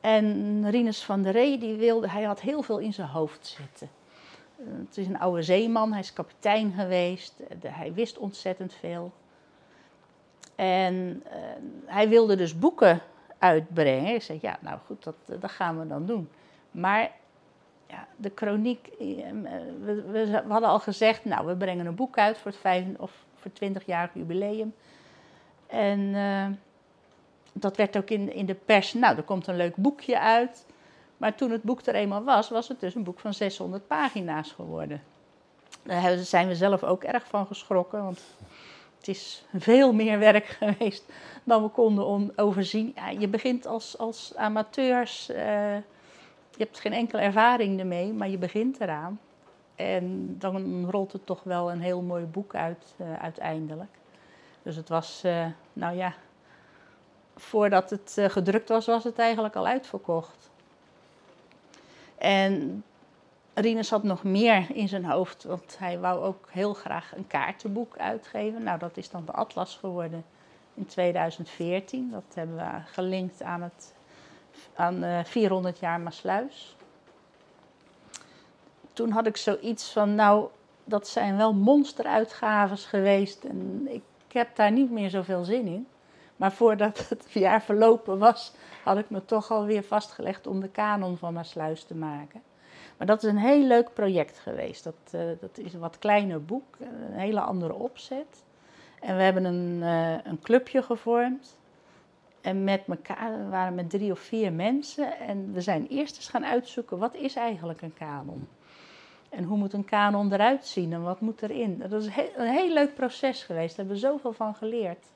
En 0.00 0.70
Rinus 0.70 1.04
van 1.04 1.22
der 1.22 1.32
Ree, 1.32 1.58
die 1.58 1.76
wilde, 1.76 2.08
hij 2.08 2.22
had 2.22 2.40
heel 2.40 2.62
veel 2.62 2.78
in 2.78 2.92
zijn 2.92 3.08
hoofd 3.08 3.46
zitten. 3.46 3.88
Het 4.56 4.96
is 4.96 5.06
een 5.06 5.18
oude 5.18 5.42
zeeman, 5.42 5.90
hij 5.90 6.00
is 6.00 6.12
kapitein 6.12 6.72
geweest, 6.72 7.34
hij 7.66 7.92
wist 7.92 8.18
ontzettend 8.18 8.74
veel. 8.74 9.12
En 10.54 11.22
uh, 11.26 11.32
hij 11.84 12.08
wilde 12.08 12.36
dus 12.36 12.58
boeken 12.58 13.00
uitbrengen. 13.38 14.14
Ik 14.14 14.22
zei, 14.22 14.38
ja, 14.42 14.58
nou 14.60 14.78
goed, 14.86 15.04
dat, 15.04 15.16
dat 15.40 15.50
gaan 15.50 15.78
we 15.78 15.86
dan 15.86 16.06
doen. 16.06 16.28
Maar 16.70 17.10
ja, 17.92 18.06
de 18.16 18.32
chroniek, 18.34 18.86
eh, 18.86 19.06
we, 19.84 20.04
we, 20.10 20.42
hadden 20.48 20.68
al 20.68 20.80
gezegd, 20.80 21.24
nou, 21.24 21.46
we 21.46 21.56
brengen 21.56 21.86
een 21.86 21.94
boek 21.94 22.18
uit 22.18 22.38
voor 22.38 22.50
het 22.50 22.60
vijf, 22.60 22.84
of 22.96 23.12
voor 23.34 23.50
20-jarig 23.50 24.10
jubileum. 24.14 24.74
En 25.66 26.00
uh, 26.00 26.46
dat 27.52 27.76
werd 27.76 27.96
ook 27.96 28.10
in, 28.10 28.32
in 28.32 28.46
de 28.46 28.54
pers, 28.54 28.92
nou, 28.92 29.16
er 29.16 29.22
komt 29.22 29.46
een 29.46 29.56
leuk 29.56 29.76
boekje 29.76 30.20
uit. 30.20 30.66
Maar 31.16 31.34
toen 31.34 31.50
het 31.50 31.62
boek 31.62 31.80
er 31.80 31.94
eenmaal 31.94 32.22
was, 32.22 32.48
was 32.48 32.68
het 32.68 32.80
dus 32.80 32.94
een 32.94 33.04
boek 33.04 33.20
van 33.20 33.34
600 33.34 33.86
pagina's 33.86 34.52
geworden. 34.52 35.02
Daar 35.82 36.18
zijn 36.18 36.48
we 36.48 36.54
zelf 36.54 36.84
ook 36.84 37.04
erg 37.04 37.26
van 37.26 37.46
geschrokken, 37.46 38.04
want 38.04 38.22
het 38.98 39.08
is 39.08 39.44
veel 39.54 39.92
meer 39.92 40.18
werk 40.18 40.46
geweest 40.60 41.04
dan 41.44 41.62
we 41.62 41.68
konden 41.68 42.32
overzien. 42.38 42.92
Ja, 42.94 43.08
je 43.08 43.28
begint 43.28 43.66
als, 43.66 43.98
als 43.98 44.36
amateurs... 44.36 45.30
Uh, 45.30 45.76
je 46.62 46.68
hebt 46.68 46.80
geen 46.80 46.92
enkele 46.92 47.22
ervaring 47.22 47.80
ermee, 47.80 48.12
maar 48.12 48.28
je 48.28 48.38
begint 48.38 48.80
eraan. 48.80 49.20
En 49.74 50.36
dan 50.38 50.90
rolt 50.90 51.12
het 51.12 51.26
toch 51.26 51.42
wel 51.42 51.70
een 51.70 51.80
heel 51.80 52.02
mooi 52.02 52.24
boek 52.24 52.54
uit 52.54 52.94
uh, 52.96 53.14
uiteindelijk. 53.14 53.90
Dus 54.62 54.76
het 54.76 54.88
was, 54.88 55.22
uh, 55.26 55.46
nou 55.72 55.96
ja, 55.96 56.14
voordat 57.36 57.90
het 57.90 58.16
uh, 58.18 58.28
gedrukt 58.28 58.68
was, 58.68 58.86
was 58.86 59.04
het 59.04 59.18
eigenlijk 59.18 59.56
al 59.56 59.66
uitverkocht. 59.66 60.50
En 62.18 62.84
Rinus 63.54 63.90
had 63.90 64.02
nog 64.02 64.22
meer 64.22 64.66
in 64.74 64.88
zijn 64.88 65.04
hoofd, 65.04 65.44
want 65.44 65.78
hij 65.78 65.98
wou 65.98 66.24
ook 66.24 66.48
heel 66.50 66.74
graag 66.74 67.16
een 67.16 67.26
kaartenboek 67.26 67.98
uitgeven. 67.98 68.62
Nou, 68.62 68.78
dat 68.78 68.96
is 68.96 69.10
dan 69.10 69.24
de 69.24 69.32
Atlas 69.32 69.76
geworden 69.76 70.24
in 70.74 70.86
2014. 70.86 72.10
Dat 72.10 72.34
hebben 72.34 72.56
we 72.56 72.80
gelinkt 72.92 73.42
aan 73.42 73.62
het 73.62 73.94
aan 74.74 75.04
uh, 75.04 75.18
eh, 75.18 75.24
400 75.26 75.78
jaar 75.78 76.00
Maasluis. 76.00 76.76
Toen 78.92 79.10
had 79.10 79.26
ik 79.26 79.36
zoiets 79.36 79.92
van, 79.92 80.14
nou, 80.14 80.48
dat 80.84 81.08
zijn 81.08 81.36
wel 81.36 81.54
monsteruitgaves 81.54 82.84
geweest 82.84 83.44
en 83.44 83.88
ik 83.90 84.02
heb 84.28 84.56
daar 84.56 84.72
niet 84.72 84.90
meer 84.90 85.10
zoveel 85.10 85.44
zin 85.44 85.66
in. 85.66 85.86
Maar 86.36 86.52
voordat 86.52 86.98
het 87.08 87.26
jaar 87.32 87.62
verlopen 87.62 88.18
was, 88.18 88.52
had 88.84 88.98
ik 88.98 89.10
me 89.10 89.24
toch 89.24 89.50
alweer 89.50 89.82
vastgelegd 89.82 90.46
om 90.46 90.60
de 90.60 90.68
kanon 90.68 91.16
van 91.16 91.32
Maasluis 91.32 91.84
te 91.84 91.94
maken. 91.94 92.42
Maar 92.96 93.06
dat 93.06 93.22
is 93.22 93.30
een 93.30 93.38
heel 93.38 93.62
leuk 93.62 93.92
project 93.94 94.38
geweest. 94.38 94.84
Dat, 94.84 94.94
uh, 95.14 95.20
dat 95.40 95.58
is 95.58 95.74
een 95.74 95.80
wat 95.80 95.98
kleiner 95.98 96.44
boek, 96.44 96.76
een 96.80 97.18
hele 97.18 97.40
andere 97.40 97.74
opzet. 97.74 98.44
En 99.00 99.16
we 99.16 99.22
hebben 99.22 99.44
een, 99.44 99.78
uh, 99.80 100.24
een 100.24 100.40
clubje 100.42 100.82
gevormd. 100.82 101.56
En 102.42 102.64
met 102.64 102.82
elkaar, 102.88 103.38
we 103.44 103.48
waren 103.48 103.74
met 103.74 103.90
drie 103.90 104.12
of 104.12 104.18
vier 104.18 104.52
mensen. 104.52 105.18
En 105.18 105.52
we 105.52 105.60
zijn 105.60 105.86
eerst 105.86 106.16
eens 106.16 106.28
gaan 106.28 106.44
uitzoeken, 106.44 106.98
wat 106.98 107.14
is 107.14 107.34
eigenlijk 107.34 107.82
een 107.82 107.94
kanon? 107.94 108.48
En 109.28 109.44
hoe 109.44 109.58
moet 109.58 109.72
een 109.72 109.84
kanon 109.84 110.32
eruit 110.32 110.66
zien 110.66 110.92
en 110.92 111.02
wat 111.02 111.20
moet 111.20 111.42
erin? 111.42 111.82
Dat 111.88 112.02
is 112.02 112.06
een 112.36 112.48
heel 112.48 112.72
leuk 112.72 112.94
proces 112.94 113.42
geweest, 113.42 113.76
daar 113.76 113.86
hebben 113.86 113.94
we 113.94 114.08
zoveel 114.08 114.32
van 114.32 114.54
geleerd. 114.54 115.06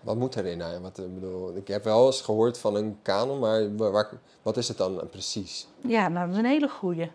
Wat 0.00 0.16
moet 0.16 0.36
erin? 0.36 0.58
Nou, 0.58 0.80
wat, 0.80 0.98
ik, 0.98 1.14
bedoel, 1.14 1.56
ik 1.56 1.68
heb 1.68 1.84
wel 1.84 2.06
eens 2.06 2.20
gehoord 2.20 2.58
van 2.58 2.74
een 2.76 2.98
kanon, 3.02 3.38
maar 3.38 3.76
waar, 3.76 4.08
wat 4.42 4.56
is 4.56 4.68
het 4.68 4.76
dan 4.76 5.08
precies? 5.10 5.68
Ja, 5.80 6.08
nou, 6.08 6.26
dat 6.26 6.36
is 6.36 6.42
een 6.42 6.50
hele 6.50 6.68
goeie. 6.68 7.10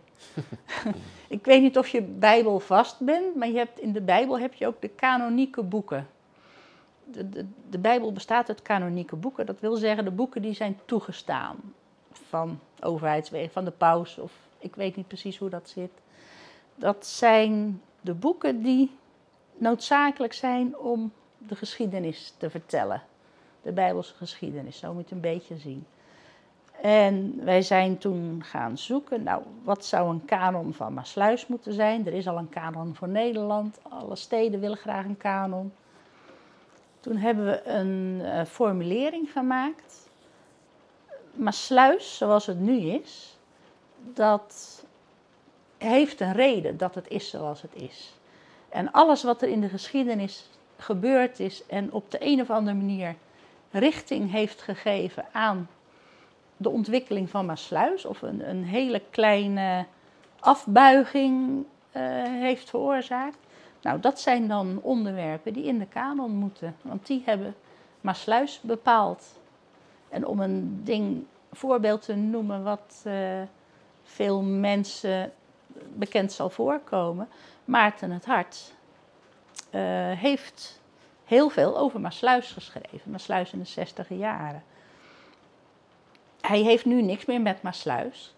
ik 1.28 1.46
weet 1.46 1.62
niet 1.62 1.78
of 1.78 1.88
je 1.88 2.02
Bijbel 2.02 2.60
vast 2.60 3.00
bent, 3.00 3.36
maar 3.36 3.48
je 3.48 3.58
hebt, 3.58 3.80
in 3.80 3.94
de 3.94 4.02
Bijbel 4.02 4.40
heb 4.40 4.54
je 4.54 4.68
ook 4.68 4.82
de 4.82 4.88
kanonieke 4.88 5.64
boeken 5.64 6.08
de, 7.12 7.30
de, 7.30 7.46
de, 7.70 7.78
Bijbel 7.78 8.12
bestaat 8.12 8.50
uit 8.50 8.62
kanonieke 8.62 9.16
boeken. 9.16 9.46
Dat 9.46 9.60
wil 9.60 9.76
zeggen 9.76 10.04
de 10.04 10.12
boeken 10.12 10.42
die 10.42 10.54
zijn 10.54 10.80
toegestaan 10.86 11.74
van 12.12 12.60
overheidswegen, 12.82 13.52
van 13.52 13.66
de 13.66 13.72
paus 13.72 14.18
of 14.18 14.32
ik 14.60 14.76
weet 14.76 14.96
niet 14.96 15.08
precies 15.08 15.38
hoe 15.38 15.50
dat 15.50 15.70
zit. 15.70 15.92
Dat 16.76 17.06
zijn 17.06 17.82
de 18.02 18.14
boeken 18.14 18.62
die 18.62 18.92
noodzakelijk 19.58 20.34
zijn 20.34 20.78
om 20.78 21.12
de 21.38 21.56
geschiedenis 21.56 22.34
te 22.38 22.50
vertellen. 22.50 23.02
De 23.62 23.72
Bijbelse 23.72 24.14
geschiedenis, 24.14 24.78
zo 24.78 24.94
moet 24.94 25.10
je 25.10 25.16
een 25.16 25.22
beetje 25.22 25.58
zien. 25.58 25.86
En 26.82 27.46
wij 27.46 27.62
zijn 27.62 27.98
toen 27.98 28.44
gaan 28.44 28.78
zoeken, 28.78 29.24
nou, 29.24 29.44
wat 29.64 29.86
zou 29.86 30.10
een 30.10 30.26
kanon 30.26 30.74
van 30.74 30.94
Maasluis 30.94 31.48
moeten 31.48 31.74
zijn? 31.74 32.08
Er 32.08 32.14
is 32.14 32.28
al 32.28 32.38
een 32.38 32.50
kanon 32.50 32.96
voor 32.96 33.08
Nederland, 33.08 33.80
alle 33.90 34.16
steden 34.16 34.60
willen 34.60 34.78
graag 34.78 35.06
een 35.06 35.18
kanon. 35.18 35.72
Toen 37.04 37.18
hebben 37.18 37.46
we 37.46 37.64
een 37.64 38.22
uh, 38.22 38.46
formulering 38.46 39.32
gemaakt. 39.32 40.10
Maar 41.34 41.54
sluis, 41.54 42.18
zoals 42.18 42.46
het 42.46 42.60
nu 42.60 42.80
is, 42.80 43.38
dat 44.14 44.84
heeft 45.78 46.20
een 46.20 46.34
reden 46.34 46.78
dat 46.78 46.96
het 46.96 47.08
is 47.08 47.30
zoals 47.30 47.62
het 47.62 47.76
is. 47.76 48.14
En 48.70 48.92
alles 48.92 49.24
wat 49.24 49.42
er 49.42 49.50
in 49.50 49.62
de 49.62 49.70
geschiedenis 49.70 50.50
gebeurd 50.78 51.40
is 51.40 51.66
en 51.66 51.92
op 51.92 52.12
de 52.12 52.18
een 52.22 52.42
of 52.42 52.50
andere 52.50 52.78
manier 52.78 53.16
richting 53.72 54.32
heeft 54.32 54.62
gegeven 54.62 55.26
aan 55.32 55.70
de 56.58 56.70
ontwikkeling 56.70 57.30
van 57.30 57.46
Maasluis, 57.46 58.06
of 58.06 58.22
een, 58.22 58.50
een 58.50 58.64
hele 58.64 59.02
kleine 59.10 59.86
afbuiging 60.40 61.66
uh, 61.94 62.04
heeft 62.24 62.70
veroorzaakt, 62.70 63.38
Nou, 63.84 64.00
dat 64.00 64.20
zijn 64.20 64.48
dan 64.48 64.80
onderwerpen 64.82 65.54
die 65.54 65.64
in 65.64 65.80
de 65.80 65.86
kanon 65.86 66.32
moeten, 66.32 66.76
want 66.82 67.08
die 67.08 67.22
hebben 67.26 67.56
Maasluis 68.02 68.60
bepaald. 68.62 69.40
En 70.10 70.26
om 70.26 70.40
een 70.40 70.82
ding, 70.84 71.26
voorbeeld 71.52 72.02
te 72.02 72.16
noemen 72.16 72.64
wat 72.64 73.04
uh, 73.08 73.42
veel 74.04 74.42
mensen 74.42 75.32
bekend 75.94 76.32
zal 76.32 76.50
voorkomen, 76.50 77.28
Maarten 77.66 78.12
het 78.12 78.26
Hart 78.26 78.74
uh, 79.72 79.82
heeft 80.12 80.82
heel 81.26 81.50
veel 81.50 81.78
over 81.78 82.00
Maasluis 82.00 82.52
geschreven, 82.52 83.12
Maasluis 83.12 83.54
in 83.54 83.60
de 83.60 83.66
60 83.66 84.10
jaren. 84.10 84.64
Hij 86.42 86.60
heeft 86.60 86.86
nu 86.86 87.02
niks 87.02 87.26
meer 87.26 87.42
met 87.42 87.62
Maasluis. 87.62 88.34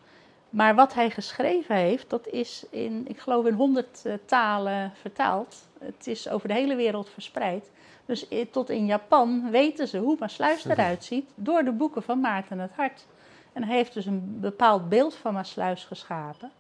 Maar 0.55 0.75
wat 0.75 0.93
hij 0.93 1.09
geschreven 1.09 1.75
heeft, 1.75 2.09
dat 2.09 2.27
is 2.27 2.65
in, 2.69 3.05
ik 3.07 3.19
geloof 3.19 3.45
in 3.45 3.53
honderd 3.53 4.01
uh, 4.05 4.13
talen 4.25 4.91
vertaald. 5.01 5.67
Het 5.79 6.07
is 6.07 6.29
over 6.29 6.47
de 6.47 6.53
hele 6.53 6.75
wereld 6.75 7.09
verspreid. 7.09 7.71
Dus 8.05 8.27
tot 8.51 8.69
in 8.69 8.85
Japan 8.85 9.51
weten 9.51 9.87
ze 9.87 9.97
hoe 9.97 10.15
Maasluis 10.19 10.65
eruit 10.69 11.03
ziet 11.03 11.29
door 11.35 11.63
de 11.63 11.71
boeken 11.71 12.03
van 12.03 12.19
Maarten 12.19 12.59
het 12.59 12.71
Hart. 12.75 13.05
En 13.53 13.63
hij 13.63 13.75
heeft 13.75 13.93
dus 13.93 14.05
een 14.05 14.39
bepaald 14.39 14.89
beeld 14.89 15.15
van 15.15 15.33
Maasluis 15.33 15.83
geschapen. 15.83 16.51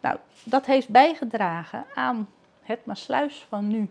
Nou, 0.00 0.18
dat 0.44 0.66
heeft 0.66 0.88
bijgedragen 0.88 1.84
aan 1.94 2.28
het 2.62 2.84
Maasluis 2.84 3.46
van 3.48 3.68
nu 3.68 3.88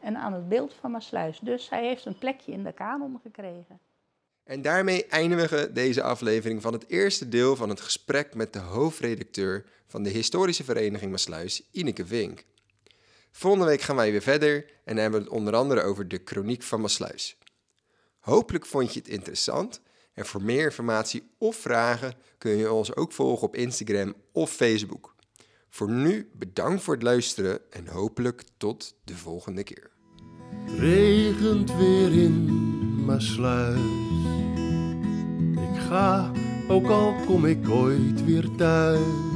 en 0.00 0.16
aan 0.16 0.32
het 0.32 0.48
beeld 0.48 0.74
van 0.74 0.90
Maasluis. 0.90 1.38
Dus 1.38 1.70
hij 1.70 1.86
heeft 1.86 2.04
een 2.04 2.18
plekje 2.18 2.52
in 2.52 2.64
de 2.64 2.72
kanon 2.72 3.20
gekregen. 3.22 3.78
En 4.44 4.62
daarmee 4.62 5.06
eindigen 5.06 5.58
we 5.58 5.72
deze 5.72 6.02
aflevering 6.02 6.62
van 6.62 6.72
het 6.72 6.88
eerste 6.88 7.28
deel 7.28 7.56
van 7.56 7.68
het 7.68 7.80
gesprek 7.80 8.34
met 8.34 8.52
de 8.52 8.58
hoofdredacteur 8.58 9.64
van 9.86 10.02
de 10.02 10.10
Historische 10.10 10.64
Vereniging 10.64 11.10
Maasluis, 11.10 11.62
Ineke 11.70 12.06
Vink. 12.06 12.44
Volgende 13.30 13.66
week 13.66 13.80
gaan 13.80 13.96
wij 13.96 14.10
weer 14.10 14.22
verder 14.22 14.64
en 14.84 14.96
hebben 14.96 15.20
we 15.20 15.26
het 15.26 15.34
onder 15.34 15.54
andere 15.54 15.82
over 15.82 16.08
de 16.08 16.20
Chroniek 16.24 16.62
van 16.62 16.80
Maasluis. 16.80 17.38
Hopelijk 18.18 18.66
vond 18.66 18.92
je 18.92 18.98
het 18.98 19.08
interessant 19.08 19.80
en 20.14 20.26
voor 20.26 20.42
meer 20.42 20.64
informatie 20.64 21.30
of 21.38 21.56
vragen 21.56 22.14
kun 22.38 22.56
je 22.56 22.72
ons 22.72 22.96
ook 22.96 23.12
volgen 23.12 23.46
op 23.46 23.56
Instagram 23.56 24.14
of 24.32 24.50
Facebook. 24.50 25.14
Voor 25.68 25.90
nu 25.90 26.30
bedankt 26.32 26.82
voor 26.82 26.94
het 26.94 27.02
luisteren 27.02 27.60
en 27.70 27.86
hopelijk 27.86 28.42
tot 28.56 28.96
de 29.04 29.16
volgende 29.16 29.62
keer. 29.62 29.90
Regent 30.78 31.76
weer 31.76 32.12
in 32.12 33.04
Maasluis. 33.04 34.03
Ook 36.68 36.88
al 36.88 37.14
kom 37.26 37.44
ik 37.44 37.68
ooit 37.68 38.24
weer 38.24 38.48
thuis. 38.56 39.33